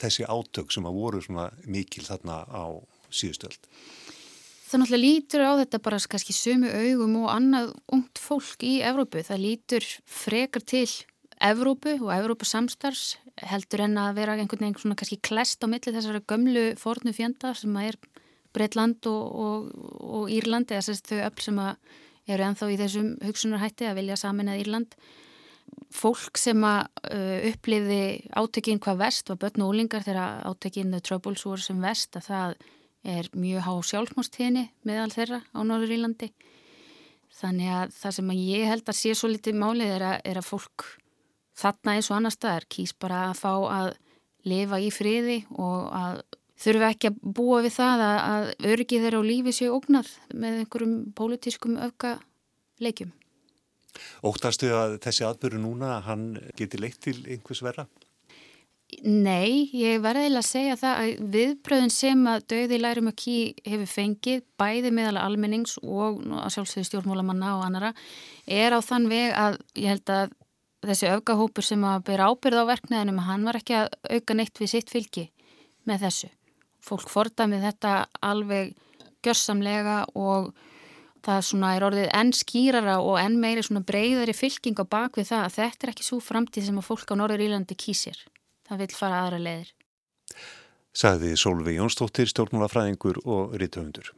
þessi 0.00 0.26
átök 0.28 0.72
sem 0.72 0.86
að 0.88 0.96
voru 0.96 1.20
svona 1.24 1.48
mikil 1.68 2.04
þarna 2.06 2.42
á 2.48 2.64
síðustöld? 3.12 3.68
Það 4.70 4.82
náttúrulega 4.84 5.02
lítur 5.02 5.42
á 5.42 5.52
þetta 5.58 5.80
bara 5.82 5.98
kannski 6.12 6.34
sömu 6.36 6.70
augum 6.70 7.16
og 7.24 7.30
annað 7.32 7.72
ungt 7.90 8.20
fólk 8.22 8.62
í 8.62 8.76
Evrópu. 8.86 9.24
Það 9.26 9.42
lítur 9.42 9.86
frekar 10.06 10.62
til 10.62 10.86
Evrópu 11.40 11.94
og 12.02 12.10
Evrópu 12.12 12.44
samstarfs 12.44 13.14
heldur 13.48 13.86
en 13.86 13.96
að 14.00 14.18
vera 14.18 14.34
einhvern 14.36 14.66
veginn 14.66 14.76
svona 14.76 14.98
kannski 15.00 15.16
klest 15.24 15.64
á 15.64 15.66
milli 15.72 15.94
þessari 15.94 16.20
gömlu 16.28 16.64
fornu 16.76 17.14
fjanda 17.16 17.54
sem 17.56 17.76
að 17.80 17.92
er 17.92 17.98
Breitland 18.52 19.06
og, 19.08 19.22
og, 19.40 19.70
og 20.00 20.32
Írland 20.32 20.68
eða 20.68 20.84
sérst 20.84 21.08
þau 21.08 21.22
öll 21.22 21.40
sem 21.40 21.60
að 21.62 21.96
eru 22.30 22.46
enþá 22.46 22.68
í 22.68 22.78
þessum 22.82 23.08
hugsunarhætti 23.24 23.88
að 23.88 23.98
vilja 24.02 24.18
samin 24.20 24.52
að 24.52 24.64
Írland. 24.66 24.98
Fólk 25.94 26.38
sem 26.38 26.60
að 26.66 26.82
uh, 27.08 27.48
uppliði 27.50 28.02
átökinn 28.36 28.82
hvað 28.82 29.00
vest 29.06 29.32
var 29.32 29.40
börn 29.40 29.64
og 29.64 29.72
ólingar 29.72 30.04
þegar 30.04 30.44
átökinn 30.50 30.92
The 30.92 31.00
Troubles 31.06 31.46
voru 31.46 31.64
sem 31.64 31.80
vest 31.80 32.20
að 32.20 32.28
það 32.28 32.56
er 33.10 33.30
mjög 33.32 33.64
há 33.64 33.72
sjálfsmóstíðinni 33.90 34.68
meðal 34.84 35.10
þeirra 35.14 35.40
á 35.56 35.60
Norður 35.64 35.94
Írlandi 35.96 36.34
þannig 37.40 37.70
að 37.72 37.94
það 37.96 38.16
sem 38.18 38.32
að 38.34 38.42
ég 38.44 38.68
held 38.68 38.90
að 38.90 38.98
sé 38.98 39.14
svo 39.16 39.30
litið 39.30 39.56
málið 39.56 39.94
er 39.94 40.04
að, 40.04 40.16
er 40.28 40.40
að 40.42 40.50
fólk 40.50 40.90
þarna 41.60 41.96
eins 41.96 42.10
og 42.10 42.18
annar 42.18 42.34
staðar 42.34 42.66
kýs 42.72 42.94
bara 42.96 43.28
að 43.28 43.40
fá 43.42 43.52
að 43.52 43.92
lifa 44.48 44.80
í 44.80 44.90
friði 44.94 45.38
og 45.60 45.88
að 45.94 46.20
þurfa 46.60 46.90
ekki 46.94 47.10
að 47.10 47.22
búa 47.38 47.62
við 47.64 47.76
það 47.76 48.04
að, 48.06 48.18
að 48.32 48.50
örgið 48.74 49.06
þeirra 49.06 49.22
á 49.22 49.28
lífi 49.30 49.56
séu 49.56 49.72
ógnað 49.76 50.12
með 50.34 50.60
einhverjum 50.62 50.98
pólitískum 51.16 51.80
öfka 51.80 52.18
leikjum. 52.80 53.14
Óttastu 54.24 54.70
að 54.76 55.00
þessi 55.04 55.26
atbyrju 55.26 55.60
núna 55.60 55.98
hann 56.06 56.32
geti 56.58 56.80
leitt 56.80 57.00
til 57.04 57.18
einhvers 57.26 57.62
verra? 57.64 57.88
Nei, 59.06 59.70
ég 59.76 60.00
verðilega 60.02 60.42
að 60.42 60.48
segja 60.48 60.76
það 60.80 61.00
að 61.00 61.20
viðbröðin 61.34 61.92
sem 61.94 62.24
að 62.26 62.46
döði 62.50 62.78
lærum 62.80 63.10
að 63.10 63.18
ký 63.22 63.36
hefur 63.62 63.90
fengið 63.92 64.42
bæði 64.58 64.90
meðal 64.96 65.20
almennings 65.22 65.76
og 65.80 66.18
að 66.26 66.50
sjálfsögðu 66.56 66.88
stjórnmólamanna 66.88 67.52
og 67.58 67.62
annara 67.68 67.92
er 68.50 68.74
á 68.74 68.80
þann 68.82 69.06
veg 69.12 69.36
að 69.38 69.60
ég 69.78 69.94
held 69.94 70.12
að 70.16 70.34
þessi 70.86 71.10
öfgahópur 71.12 71.66
sem 71.66 71.82
að 71.84 72.04
byrja 72.08 72.28
ábyrð 72.30 72.62
á 72.62 72.70
verknæðinum, 72.70 73.22
hann 73.26 73.46
var 73.48 73.58
ekki 73.60 73.76
að 73.76 73.90
auka 74.08 74.36
neitt 74.36 74.60
við 74.60 74.72
sitt 74.72 74.92
fylgi 74.92 75.26
með 75.88 76.06
þessu. 76.06 76.30
Fólk 76.80 77.10
fordamið 77.12 77.66
þetta 77.68 77.94
alveg 78.24 78.72
gjörsamlega 79.24 80.02
og 80.16 80.52
það 81.24 81.42
svona 81.44 81.74
er 81.76 81.84
orðið 81.84 82.08
enn 82.16 82.32
skýrara 82.36 82.96
og 83.04 83.18
enn 83.20 83.36
meiri 83.42 83.64
svona 83.64 83.84
breyðari 83.84 84.32
fylking 84.36 84.80
á 84.80 84.84
bakvið 84.88 85.28
það 85.32 85.44
að 85.44 85.56
þetta 85.58 85.86
er 85.86 85.92
ekki 85.92 86.06
svo 86.06 86.20
framtíð 86.24 86.70
sem 86.70 86.80
að 86.80 86.88
fólk 86.88 87.12
á 87.12 87.14
Norður 87.20 87.44
Írlandi 87.44 87.76
kýsir. 87.76 88.16
Það 88.68 88.84
vil 88.84 88.94
fara 88.96 89.20
aðra 89.26 89.42
leiðir. 89.44 89.74
Saði 90.96 91.36
Solveig 91.38 91.76
Jónsdóttir, 91.76 92.30
stjórnmálafræðingur 92.32 93.20
og 93.28 93.54
rítöfundur. 93.60 94.14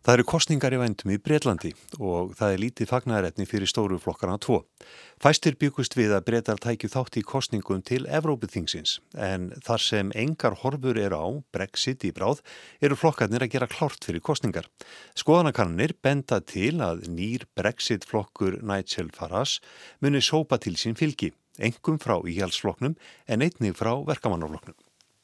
Það 0.00 0.14
eru 0.16 0.24
kostningar 0.24 0.72
í 0.72 0.78
vendum 0.80 1.10
í 1.12 1.18
Breitlandi 1.20 1.70
og 2.00 2.30
það 2.38 2.54
er 2.54 2.60
lítið 2.62 2.88
fagnæðaretni 2.88 3.44
fyrir 3.44 3.68
stóru 3.68 3.98
flokkarna 4.00 4.38
tvo. 4.40 4.62
Fæstir 5.20 5.58
byggust 5.60 5.92
við 5.98 6.14
að 6.16 6.24
Breitar 6.30 6.62
tækju 6.64 6.88
þátt 6.94 7.18
í 7.20 7.24
kostningum 7.28 7.82
til 7.84 8.06
Evróputhingsins 8.08 8.96
en 9.12 9.50
þar 9.60 9.84
sem 9.84 10.14
engar 10.16 10.56
horfur 10.62 10.96
eru 10.96 11.20
á, 11.20 11.28
Brexit 11.52 12.08
í 12.08 12.14
bráð, 12.16 12.40
eru 12.80 12.96
flokkarnir 12.96 13.44
að 13.44 13.52
gera 13.58 13.68
klárt 13.68 14.08
fyrir 14.08 14.24
kostningar. 14.24 14.72
Skoðanakannir 15.20 15.92
benda 16.00 16.40
til 16.40 16.78
að 16.80 17.04
nýr 17.12 17.44
Brexit 17.52 18.08
flokkur 18.08 18.62
Nigel 18.64 19.12
Farage 19.12 19.60
muni 20.00 20.24
sópa 20.24 20.56
til 20.56 20.80
sín 20.80 20.96
fylgi, 20.96 21.34
engum 21.60 22.00
frá 22.00 22.16
íhjálpsflokknum 22.24 22.96
en 23.28 23.44
einnig 23.44 23.76
frá 23.76 23.98
verkamannaflokknum. 24.08 24.80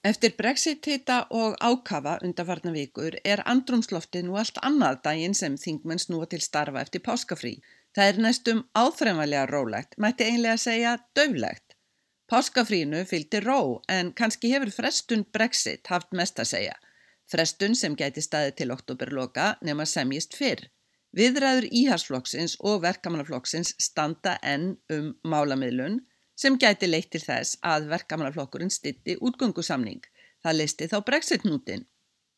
Eftir 0.06 0.36
brexit-hita 0.38 1.14
og 1.34 1.56
ákafa 1.58 2.12
undarfarna 2.22 2.70
vikur 2.70 3.16
er 3.26 3.40
andrumsloftið 3.52 4.28
nú 4.28 4.36
allt 4.38 4.60
annað 4.68 5.00
daginn 5.06 5.34
sem 5.34 5.56
þingmenn 5.58 5.98
snúa 5.98 6.28
til 6.30 6.42
starfa 6.44 6.84
eftir 6.84 7.02
páskafrí. 7.08 7.56
Það 7.96 8.10
er 8.10 8.20
næstum 8.26 8.60
áþræmvælega 8.78 9.48
rólegt, 9.50 9.96
mætti 9.98 10.28
einlega 10.28 10.60
segja 10.62 10.92
döflegt. 11.18 11.74
Páskafrínu 12.30 13.02
fylgdi 13.10 13.40
ró 13.42 13.58
en 13.96 14.12
kannski 14.20 14.52
hefur 14.52 14.70
frestun 14.78 15.26
brexit 15.32 15.90
haft 15.90 16.14
mest 16.14 16.38
að 16.38 16.52
segja. 16.52 16.78
Frestun 17.32 17.74
sem 17.74 17.98
gæti 17.98 18.22
staði 18.22 18.52
til 18.60 18.74
oktoberloka 18.76 19.56
nema 19.66 19.88
semjist 19.90 20.38
fyrr. 20.38 20.68
Viðræður 21.18 21.66
íharsflokksins 21.80 22.60
og 22.60 22.84
verkamannaflokksins 22.86 23.74
standa 23.82 24.38
enn 24.54 24.76
um 24.92 25.14
málamiðlun 25.26 26.04
sem 26.36 26.58
gæti 26.60 26.88
leitt 26.90 27.10
til 27.14 27.22
þess 27.24 27.58
að 27.64 27.88
verkamannaflokkurinn 27.92 28.72
stitti 28.72 29.16
útgöngusamning. 29.20 30.02
Það 30.44 30.58
leisti 30.60 30.88
þá 30.92 30.98
brexit-nútin. 31.08 31.86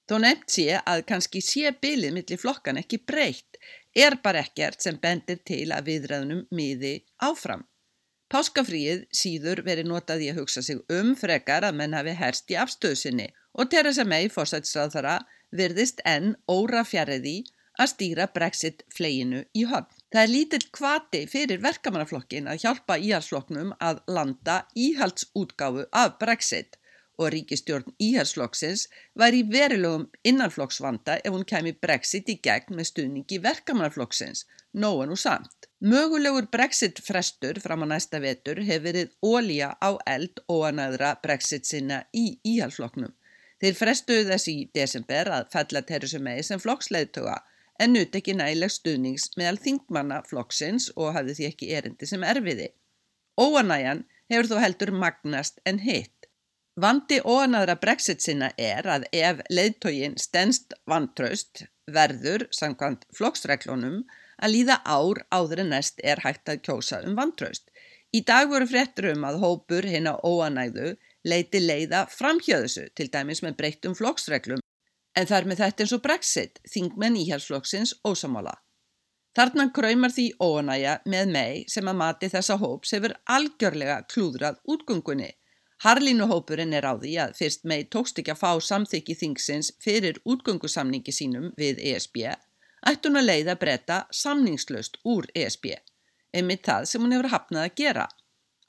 Þó 0.08 0.14
nefnt 0.24 0.54
sé 0.54 0.78
að 0.78 1.02
kannski 1.10 1.42
sé 1.44 1.72
bylið 1.82 2.14
millir 2.16 2.40
flokkan 2.40 2.80
ekki 2.80 3.02
breytt, 3.10 3.58
er 3.92 4.16
bara 4.22 4.44
ekkert 4.46 4.80
sem 4.80 4.96
bendir 5.02 5.42
til 5.44 5.66
að 5.74 5.90
viðræðunum 5.90 6.46
miði 6.54 6.94
áfram. 7.20 7.66
Páskafríið 8.32 9.04
síður 9.18 9.62
verið 9.66 9.88
notað 9.88 10.24
í 10.24 10.30
að 10.32 10.42
hugsa 10.42 10.62
sig 10.64 10.80
um 10.92 11.14
frekar 11.16 11.64
að 11.64 11.78
menn 11.80 11.96
hafi 11.96 12.12
herst 12.16 12.50
í 12.52 12.58
afstöðsynni 12.60 13.28
og 13.58 13.70
Theresa 13.72 14.04
May 14.04 14.28
fórsætsráðara 14.32 15.18
virðist 15.60 16.02
enn 16.08 16.34
óra 16.48 16.84
fjariði 16.84 17.38
að 17.80 17.92
stýra 17.94 18.28
brexit 18.34 18.84
fleginu 18.92 19.44
í 19.56 19.64
höfn. 19.70 19.97
Það 20.08 20.22
er 20.22 20.30
lítill 20.32 20.66
kvati 20.72 21.18
fyrir 21.28 21.58
verkamannaflokkin 21.60 22.46
að 22.48 22.62
hjálpa 22.62 22.94
íhalsflokknum 22.96 23.74
að 23.84 23.98
landa 24.08 24.62
íhaldsútgáfu 24.72 25.84
af 26.02 26.14
brexit 26.22 26.78
og 27.18 27.32
ríkistjórn 27.34 27.92
íhersflokksins 28.06 28.86
var 29.20 29.36
í 29.36 29.42
verilögum 29.52 30.06
innanflokksvanda 30.30 31.18
ef 31.18 31.34
hún 31.34 31.44
kemi 31.50 31.74
brexit 31.86 32.30
í 32.32 32.38
gegn 32.46 32.78
með 32.78 32.88
stuðningi 32.92 33.40
verkamannaflokksins, 33.44 34.46
nóan 34.72 35.12
og 35.12 35.20
samt. 35.20 35.68
Mögulegur 35.84 36.48
brexit 36.56 37.02
frestur 37.04 37.60
fram 37.60 37.84
á 37.84 37.86
næsta 37.92 38.22
vetur 38.24 38.62
hefur 38.64 38.86
verið 38.88 39.12
ólíja 39.20 39.74
á 39.76 39.90
eld 40.14 40.40
og 40.48 40.64
annaðra 40.70 41.12
brexit 41.22 41.68
sinna 41.68 42.00
í 42.16 42.38
íhalsflokknum. 42.54 43.12
Þeir 43.60 43.76
frestuðu 43.76 44.24
þess 44.32 44.48
í 44.54 44.58
desember 44.72 45.34
að 45.36 45.52
fella 45.52 45.84
Theresa 45.84 46.22
May 46.22 46.46
sem 46.46 46.62
flokksleðtuga 46.62 47.42
en 47.78 47.94
nut 47.94 48.14
ekki 48.18 48.34
nægileg 48.36 48.72
stuðnings 48.74 49.30
meðal 49.38 49.58
þingmanna 49.62 50.20
flokksins 50.28 50.90
og 50.96 51.14
hafði 51.16 51.36
því 51.38 51.48
ekki 51.48 51.72
erindi 51.78 52.08
sem 52.10 52.26
erfiði. 52.26 52.68
Óanæjan 53.38 54.04
hefur 54.32 54.50
þó 54.52 54.62
heldur 54.64 54.92
magnast 54.94 55.60
en 55.68 55.80
hitt. 55.84 56.14
Vandi 56.78 57.18
óanaðra 57.24 57.74
brexit 57.82 58.22
sinna 58.22 58.52
er 58.58 58.86
að 58.86 59.08
ef 59.14 59.40
leiðtógin 59.50 60.14
stennst 60.18 60.76
vantraust 60.86 61.64
verður, 61.90 62.46
samkvæmt 62.54 63.06
flokksreglunum, 63.16 64.04
að 64.38 64.54
líða 64.54 64.78
ár 64.86 65.24
áður 65.34 65.64
en 65.64 65.72
næst 65.74 65.98
er 66.04 66.22
hægt 66.22 66.50
að 66.50 66.62
kjósa 66.68 67.00
um 67.06 67.16
vantraust. 67.18 67.66
Í 68.14 68.22
dag 68.26 68.46
voru 68.50 68.68
fréttur 68.70 69.10
um 69.12 69.26
að 69.26 69.40
hópur 69.42 69.86
hinn 69.90 70.06
á 70.06 70.14
óanæðu 70.22 70.94
leiti 71.28 71.60
leiða 71.60 72.06
framhjöðusu 72.12 72.86
til 72.96 73.08
dæmis 73.12 73.42
með 73.44 73.58
breyttum 73.58 73.96
flokksreglum 73.98 74.62
en 75.18 75.26
þar 75.26 75.50
með 75.50 75.64
þetta 75.64 75.84
eins 75.84 75.96
og 75.96 76.04
brexit, 76.04 76.62
þingmenn 76.70 77.18
íhjálpsflokksins 77.24 77.96
ósamála. 78.06 78.54
Þarna 79.36 79.68
kræmar 79.74 80.14
því 80.14 80.30
óanæja 80.42 80.94
með 81.06 81.34
mei 81.34 81.64
sem 81.70 81.90
að 81.90 82.00
mati 82.00 82.30
þessa 82.30 82.56
hóps 82.62 82.94
hefur 82.94 83.14
algjörlega 83.34 84.00
klúðrað 84.10 84.62
útgöngunni 84.70 85.32
Harlínuhópurinn 85.78 86.74
er 86.74 86.86
á 86.90 86.98
því 86.98 87.12
að 87.22 87.34
fyrst 87.38 87.66
mei 87.70 87.84
tókst 87.86 88.16
ekki 88.18 88.32
að 88.34 88.40
fá 88.40 88.50
samþykki 88.68 89.14
þingsins 89.20 89.68
fyrir 89.82 90.16
útgöngusamningi 90.26 91.14
sínum 91.14 91.52
við 91.60 91.78
ESB, 91.92 92.24
ætti 92.90 93.06
hún 93.10 93.20
að 93.20 93.28
leiða 93.28 93.54
breyta 93.60 93.98
samningslöst 94.20 94.98
úr 95.06 95.28
ESB, 95.38 95.70
einmitt 96.34 96.64
það 96.66 96.88
sem 96.90 97.04
hún 97.04 97.14
hefur 97.14 97.30
hafnað 97.34 97.68
að 97.68 97.76
gera. 97.82 98.08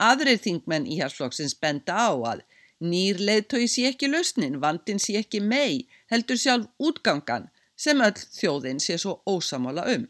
Aðrir 0.00 0.38
þingmenn 0.44 0.86
í 0.86 1.00
hérsflokksins 1.00 1.56
benda 1.58 1.98
á 1.98 2.14
að 2.14 2.44
nýr 2.80 3.20
leiðtói 3.20 3.66
sé 3.68 3.86
ekki 3.90 4.10
lausnin, 4.10 4.60
vandin 4.60 4.98
sé 4.98 5.18
ekki 5.20 5.40
mei, 5.40 5.86
heldur 6.12 6.38
sjálf 6.40 6.68
útgangan 6.78 7.50
sem 7.76 8.00
öll 8.00 8.16
þjóðin 8.16 8.80
sé 8.80 8.98
svo 8.98 9.20
ósamála 9.28 9.86
um. 9.96 10.08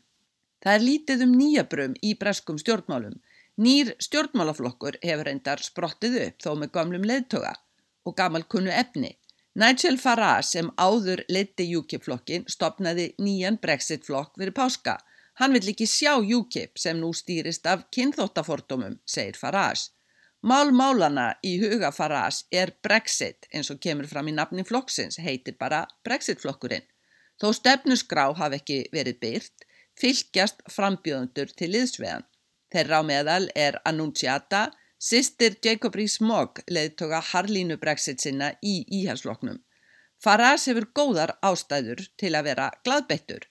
Það 0.60 0.76
er 0.76 0.86
lítið 0.86 1.26
um 1.26 1.36
nýjabrum 1.40 1.94
í 2.04 2.14
breskum 2.20 2.58
stjórnmálum 2.60 3.20
Nýr 3.60 3.90
stjórnmálaflokkur 4.00 4.96
hefur 5.04 5.26
reyndar 5.28 5.60
sprottið 5.60 6.14
upp 6.22 6.44
þó 6.44 6.52
með 6.56 6.70
gamlum 6.76 7.02
leðtoga 7.04 7.50
og 8.08 8.14
gamal 8.16 8.46
kunnu 8.48 8.72
efni. 8.72 9.10
Nigel 9.60 9.98
Farage 10.00 10.46
sem 10.48 10.70
áður 10.80 11.20
leiti 11.28 11.66
UKIP-flokkin 11.76 12.46
stopnaði 12.48 13.10
nýjan 13.20 13.58
Brexit-flokk 13.60 14.38
fyrir 14.38 14.54
páska. 14.56 14.94
Hann 15.42 15.52
vill 15.52 15.72
ekki 15.74 15.88
sjá 15.90 16.14
UKIP 16.38 16.80
sem 16.80 16.96
nú 17.02 17.10
stýrist 17.12 17.68
af 17.68 17.84
kynþóttafordumum, 17.92 18.96
segir 19.04 19.36
Farage. 19.36 19.90
Málmálana 20.40 21.34
í 21.44 21.58
huga 21.60 21.90
Farage 21.92 22.46
er 22.48 22.70
Brexit 22.80 23.44
eins 23.52 23.68
og 23.72 23.80
kemur 23.84 24.06
fram 24.08 24.30
í 24.30 24.32
nafni 24.32 24.64
flokksins, 24.64 25.18
heitir 25.20 25.58
bara 25.60 25.82
Brexit-flokkurinn. 26.06 26.86
Þó 27.40 27.52
stefnusgrá 27.58 28.24
hafi 28.38 28.60
ekki 28.60 28.78
verið 28.94 29.18
byrt, 29.20 29.66
fylgjast 30.00 30.64
frambjöðundur 30.72 31.52
til 31.60 31.70
liðsvegan. 31.74 32.24
Þeirra 32.72 33.00
á 33.00 33.08
meðal 33.10 33.50
er 33.52 33.76
Annunciata, 33.84 34.70
sýstir 34.96 35.58
Jacob 35.64 35.96
Rees-Mogg 35.96 36.64
leðtoga 36.72 37.20
Harlínu 37.32 37.76
Brexit 37.80 38.24
sinna 38.24 38.54
í 38.64 38.80
íhalsloknum. 39.00 39.60
Farage 40.24 40.70
hefur 40.70 40.88
góðar 40.96 41.36
ástæður 41.44 42.06
til 42.20 42.32
að 42.36 42.48
vera 42.48 42.72
gladbeittur. 42.84 43.44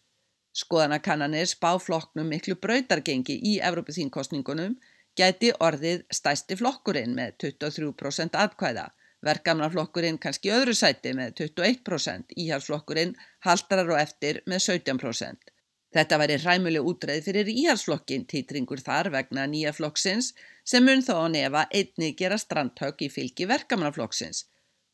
Skoðanakannanir 0.58 1.46
spá 1.50 1.76
flokknum 1.78 2.30
miklu 2.34 2.58
brautargengi 2.58 3.38
í 3.46 3.60
Evrópuþínkostningunum 3.62 4.80
gæti 5.20 5.52
orðið 5.68 6.06
stæsti 6.16 6.58
flokkurinn 6.60 7.14
með 7.18 7.36
23% 7.44 8.40
atkvæða, 8.46 8.88
verkamnaflokkurinn 9.28 10.20
kannski 10.24 10.52
öðru 10.56 10.76
sæti 10.80 11.14
með 11.18 11.34
21%, 11.44 12.36
íhalsflokkurinn 12.44 13.16
haldrar 13.46 13.94
og 13.94 14.00
eftir 14.02 14.44
með 14.48 14.64
17%. 14.70 15.56
Þetta 15.96 16.20
væri 16.22 16.38
hræmuleg 16.38 16.86
útreið 16.86 17.24
fyrir 17.26 17.48
íhalsflokkin 17.50 18.28
títringur 18.30 18.82
þar 18.86 19.10
vegna 19.16 19.48
nýja 19.50 19.74
flokksins 19.74 20.34
sem 20.72 20.86
mun 20.86 21.02
þó 21.06 21.16
að 21.24 21.32
nefa 21.36 21.66
einni 21.74 22.12
gera 22.18 22.38
strandhögg 22.38 23.02
í 23.08 23.10
fylgi 23.10 23.48
verkamannaflokksins. 23.50 24.44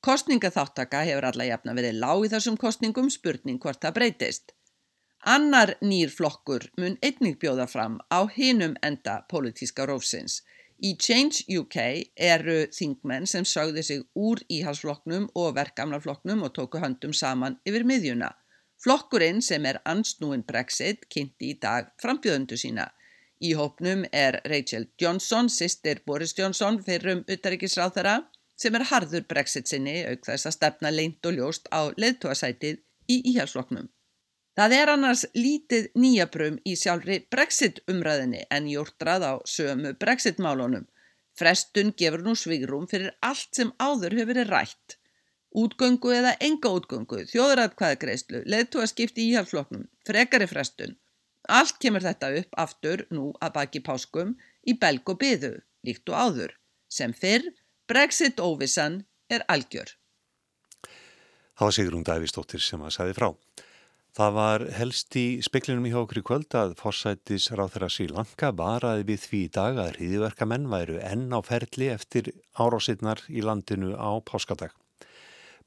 Kostningaþáttaka 0.06 1.02
hefur 1.10 1.28
alla 1.32 1.50
jafna 1.50 1.76
verið 1.76 2.00
lág 2.00 2.28
í 2.28 2.32
þessum 2.32 2.58
kostningum 2.62 3.12
spurning 3.12 3.60
hvort 3.60 3.82
það 3.84 3.98
breytist. 3.98 4.56
Annar 5.26 5.72
nýr 5.82 6.12
flokkur 6.14 6.68
mun 6.78 7.00
einnig 7.02 7.40
bjóða 7.42 7.66
fram 7.66 7.94
á 8.14 8.30
hinum 8.30 8.76
enda 8.86 9.16
pólitíska 9.32 9.88
rófsins. 9.90 10.44
Í 10.86 10.92
Change 11.02 11.48
UK 11.50 11.78
eru 12.28 12.58
þingmenn 12.78 13.26
sem 13.32 13.48
sögðu 13.52 13.84
sig 13.88 14.04
úr 14.14 14.44
íhalsflokknum 14.58 15.26
og 15.34 15.56
verkamannaflokknum 15.58 16.44
og 16.46 16.54
tóku 16.58 16.82
höndum 16.84 17.16
saman 17.22 17.58
yfir 17.66 17.88
miðjuna. 17.90 18.30
Flokkurinn 18.86 19.42
sem 19.42 19.66
er 19.66 19.82
ansnúin 19.94 20.46
Brexit 20.46 21.10
kynnti 21.10 21.56
í 21.56 21.58
dag 21.66 21.90
frambjöðundu 22.04 22.62
sína. 22.62 22.92
Í 23.42 23.56
hópnum 23.58 24.06
er 24.14 24.44
Rachel 24.46 24.86
Johnson, 25.02 25.50
sýstir 25.50 26.04
Boris 26.06 26.38
Johnson 26.38 26.78
fyrir 26.86 27.16
um 27.16 27.26
utaríkisráþara 27.26 28.20
sem 28.62 28.78
er 28.78 28.86
harður 28.94 29.26
Brexit 29.34 29.74
sinni 29.74 30.04
auk 30.06 30.30
þess 30.30 30.52
að 30.52 30.58
stefna 30.60 30.94
leint 30.94 31.26
og 31.26 31.40
ljóst 31.40 31.66
á 31.74 31.90
leðtúasætið 31.98 32.84
í 33.10 33.24
íhjálpsflokknum. 33.32 33.90
Það 34.56 34.76
er 34.80 34.92
annars 34.94 35.26
lítið 35.36 35.90
nýjabrum 36.00 36.60
í 36.64 36.76
sjálfri 36.80 37.22
Brexit 37.32 37.82
umræðinni 37.92 38.46
en 38.50 38.70
jórtrað 38.72 39.26
á 39.28 39.34
sömu 39.44 39.96
Brexit 40.00 40.40
málunum. 40.40 40.86
Frestun 41.36 41.92
gefur 42.00 42.24
nú 42.24 42.36
svigrum 42.40 42.86
fyrir 42.88 43.12
allt 43.20 43.52
sem 43.52 43.74
áður 43.80 44.16
hefur 44.16 44.32
verið 44.32 44.54
rætt 44.54 45.00
útgöngu 45.56 46.12
eða 46.12 46.36
enga 46.44 46.72
útgöngu, 46.76 47.24
þjóðratkvæðagreyslu, 47.32 48.44
leðtúa 48.52 48.88
skipti 48.92 49.30
íhjálpsfloknum, 49.30 49.88
frekari 50.08 50.48
frestun. 50.52 50.98
Allt 51.48 51.78
kemur 51.82 52.04
þetta 52.04 52.32
upp 52.42 52.58
aftur 52.60 53.06
nú 53.14 53.30
að 53.40 53.54
baki 53.60 53.82
páskum 53.86 54.34
í 54.68 54.76
belg 54.82 55.08
og 55.12 55.20
byðu, 55.22 55.54
líkt 55.88 56.10
og 56.12 56.18
áður. 56.18 56.56
Sem 56.90 57.14
fyrr, 57.16 57.46
Brexit 57.88 58.42
óvissan 58.42 59.04
er 59.30 59.46
algjör. 59.52 59.94
Það 61.56 61.68
var 61.70 61.76
Sigrun 61.78 62.08
Davísdóttir 62.08 62.64
sem 62.64 62.82
að 62.84 62.96
sagði 62.98 63.16
frá. 63.16 63.30
Það 64.16 64.36
var 64.38 64.64
helst 64.72 65.16
í 65.20 65.26
speklinum 65.44 65.90
í 65.90 65.92
í 65.92 66.22
kvöld 66.24 66.56
að 66.56 66.78
forsættis 66.80 67.50
ráð 67.52 67.74
þeirra 67.74 67.90
Sri 67.92 68.06
Lanka 68.08 68.52
varaði 68.56 69.04
við 69.10 69.20
því 69.26 69.42
dag 69.58 69.80
að 69.84 69.92
hriðiverkamenn 69.98 70.70
væru 70.72 71.02
enn 71.04 71.28
á 71.36 71.44
ferli 71.44 71.90
eftir 71.92 72.32
árásinnar 72.56 73.26
í 73.28 73.44
landinu 73.44 73.92
á 74.00 74.16
páskadag. 74.24 74.72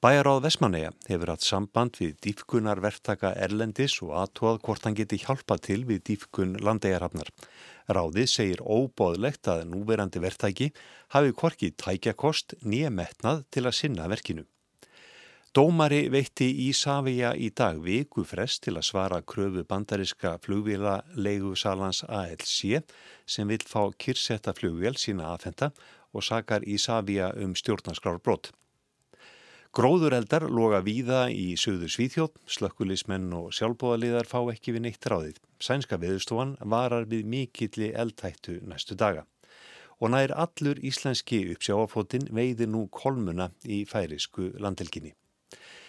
Bæjaráð 0.01 0.41
Vesmanega 0.47 0.95
hefur 1.11 1.35
hatt 1.35 1.45
samband 1.45 2.01
við 2.01 2.17
dýfkunarverktaka 2.25 3.35
Erlendis 3.37 4.01
og 4.01 4.17
aðtóað 4.17 4.61
hvort 4.65 4.85
hann 4.87 4.97
geti 4.97 5.21
hjálpa 5.21 5.59
til 5.61 5.83
við 5.85 6.07
dýfkun 6.09 6.57
landegarhafnar. 6.65 7.29
Ráðið 7.93 8.31
segir 8.33 8.65
óbóðlegt 8.65 9.51
að 9.53 9.67
núverandi 9.75 10.25
verktaki 10.25 10.71
hafi 11.13 11.37
hvorki 11.37 11.75
tækjakost 11.77 12.57
nýja 12.65 12.95
metnað 12.95 13.45
til 13.53 13.67
að 13.67 13.77
sinna 13.83 14.09
verkinu. 14.09 14.49
Dómari 15.57 16.11
veitti 16.13 16.47
í 16.61 16.67
Savija 16.77 17.31
í 17.33 17.47
dag 17.57 17.79
viku 17.81 18.21
frest 18.29 18.61
til 18.67 18.75
að 18.77 18.85
svara 18.85 19.19
kröfu 19.25 19.63
bandariska 19.65 20.35
flugvila 20.45 20.99
leigusalans 21.17 22.03
ALC 22.05 22.83
sem 23.25 23.49
vil 23.49 23.65
fá 23.65 23.89
kyrsetta 23.97 24.53
flugvél 24.53 24.99
sína 25.01 25.31
aðfenda 25.33 25.71
og 26.13 26.27
sakar 26.27 26.67
í 26.69 26.77
Savija 26.77 27.31
um 27.41 27.55
stjórnarskrárbrott. 27.57 28.51
Gróðureldar 29.73 30.45
loga 30.53 30.83
víða 30.85 31.23
í 31.33 31.55
söðu 31.57 31.89
Svíþjótt, 31.95 32.37
slökkulismenn 32.45 33.33
og 33.39 33.49
sjálfbóðaliðar 33.57 34.29
fá 34.29 34.43
ekki 34.53 34.75
við 34.77 34.85
neitt 34.85 35.09
ráðið. 35.09 35.39
Sænska 35.65 35.97
viðstofan 36.03 36.59
varar 36.61 37.09
við 37.09 37.25
mikilli 37.25 37.95
eldhættu 37.97 38.59
næstu 38.69 38.99
daga. 39.01 39.25
Og 39.97 40.13
nær 40.13 40.37
allur 40.37 40.77
íslenski 40.85 41.47
uppsjáafótin 41.55 42.29
veiðir 42.37 42.69
nú 42.69 42.85
kolmuna 42.93 43.49
í 43.65 43.87
færisku 43.89 44.51
landelginni. 44.61 45.15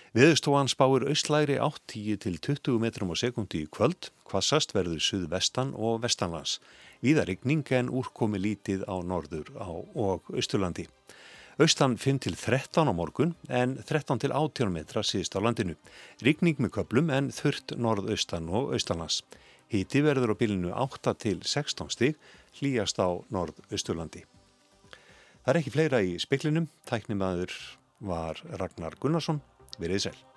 Viðstofan 0.10 0.65
spáir 0.65 1.04
austlæri 1.06 1.60
8-10 1.62 2.15
til 2.24 2.38
20 2.41 2.80
metrum 2.82 3.12
á 3.13 3.15
sekundi 3.22 3.60
í 3.62 3.67
kvöld, 3.69 4.08
hvassast 4.26 4.72
verður 4.74 5.04
suðvestan 5.06 5.76
og 5.78 6.00
vestanlands. 6.02 6.56
Víðarigning 7.06 7.62
en 7.78 7.91
úrkomi 7.93 8.41
lítið 8.41 8.88
á 8.89 8.98
norður 9.06 9.52
á 9.62 9.69
og 9.69 10.32
austurlandi. 10.34 10.88
Austan 11.62 11.93
5 12.02 12.24
til 12.26 12.34
13 12.34 12.89
á 12.89 12.93
morgun 12.98 13.36
en 13.54 13.76
13 13.86 14.24
til 14.24 14.34
18 14.34 14.74
metra 14.74 15.04
síðst 15.06 15.38
á 15.38 15.45
landinu. 15.45 15.76
Ríkning 16.26 16.58
með 16.58 16.74
köplum 16.80 17.13
en 17.13 17.30
þurft 17.30 17.76
norðaustan 17.78 18.50
og 18.50 18.74
austanlands. 18.74 19.22
Híti 19.69 20.02
verður 20.02 20.34
á 20.34 20.39
bilinu 20.41 20.74
8 20.74 21.13
til 21.22 21.43
16 21.45 21.93
stig 21.93 22.17
hlýjast 22.58 22.98
á 22.98 23.13
norðausturlandi. 23.30 24.26
Það 25.45 25.54
er 25.54 25.62
ekki 25.62 25.76
fleira 25.78 26.02
í 26.02 26.17
speklinum. 26.17 26.65
Tæknimaður 26.89 27.54
var 28.02 28.41
Ragnar 28.58 28.98
Gunnarsson, 28.98 29.43
verið 29.80 30.10
sæl. 30.10 30.29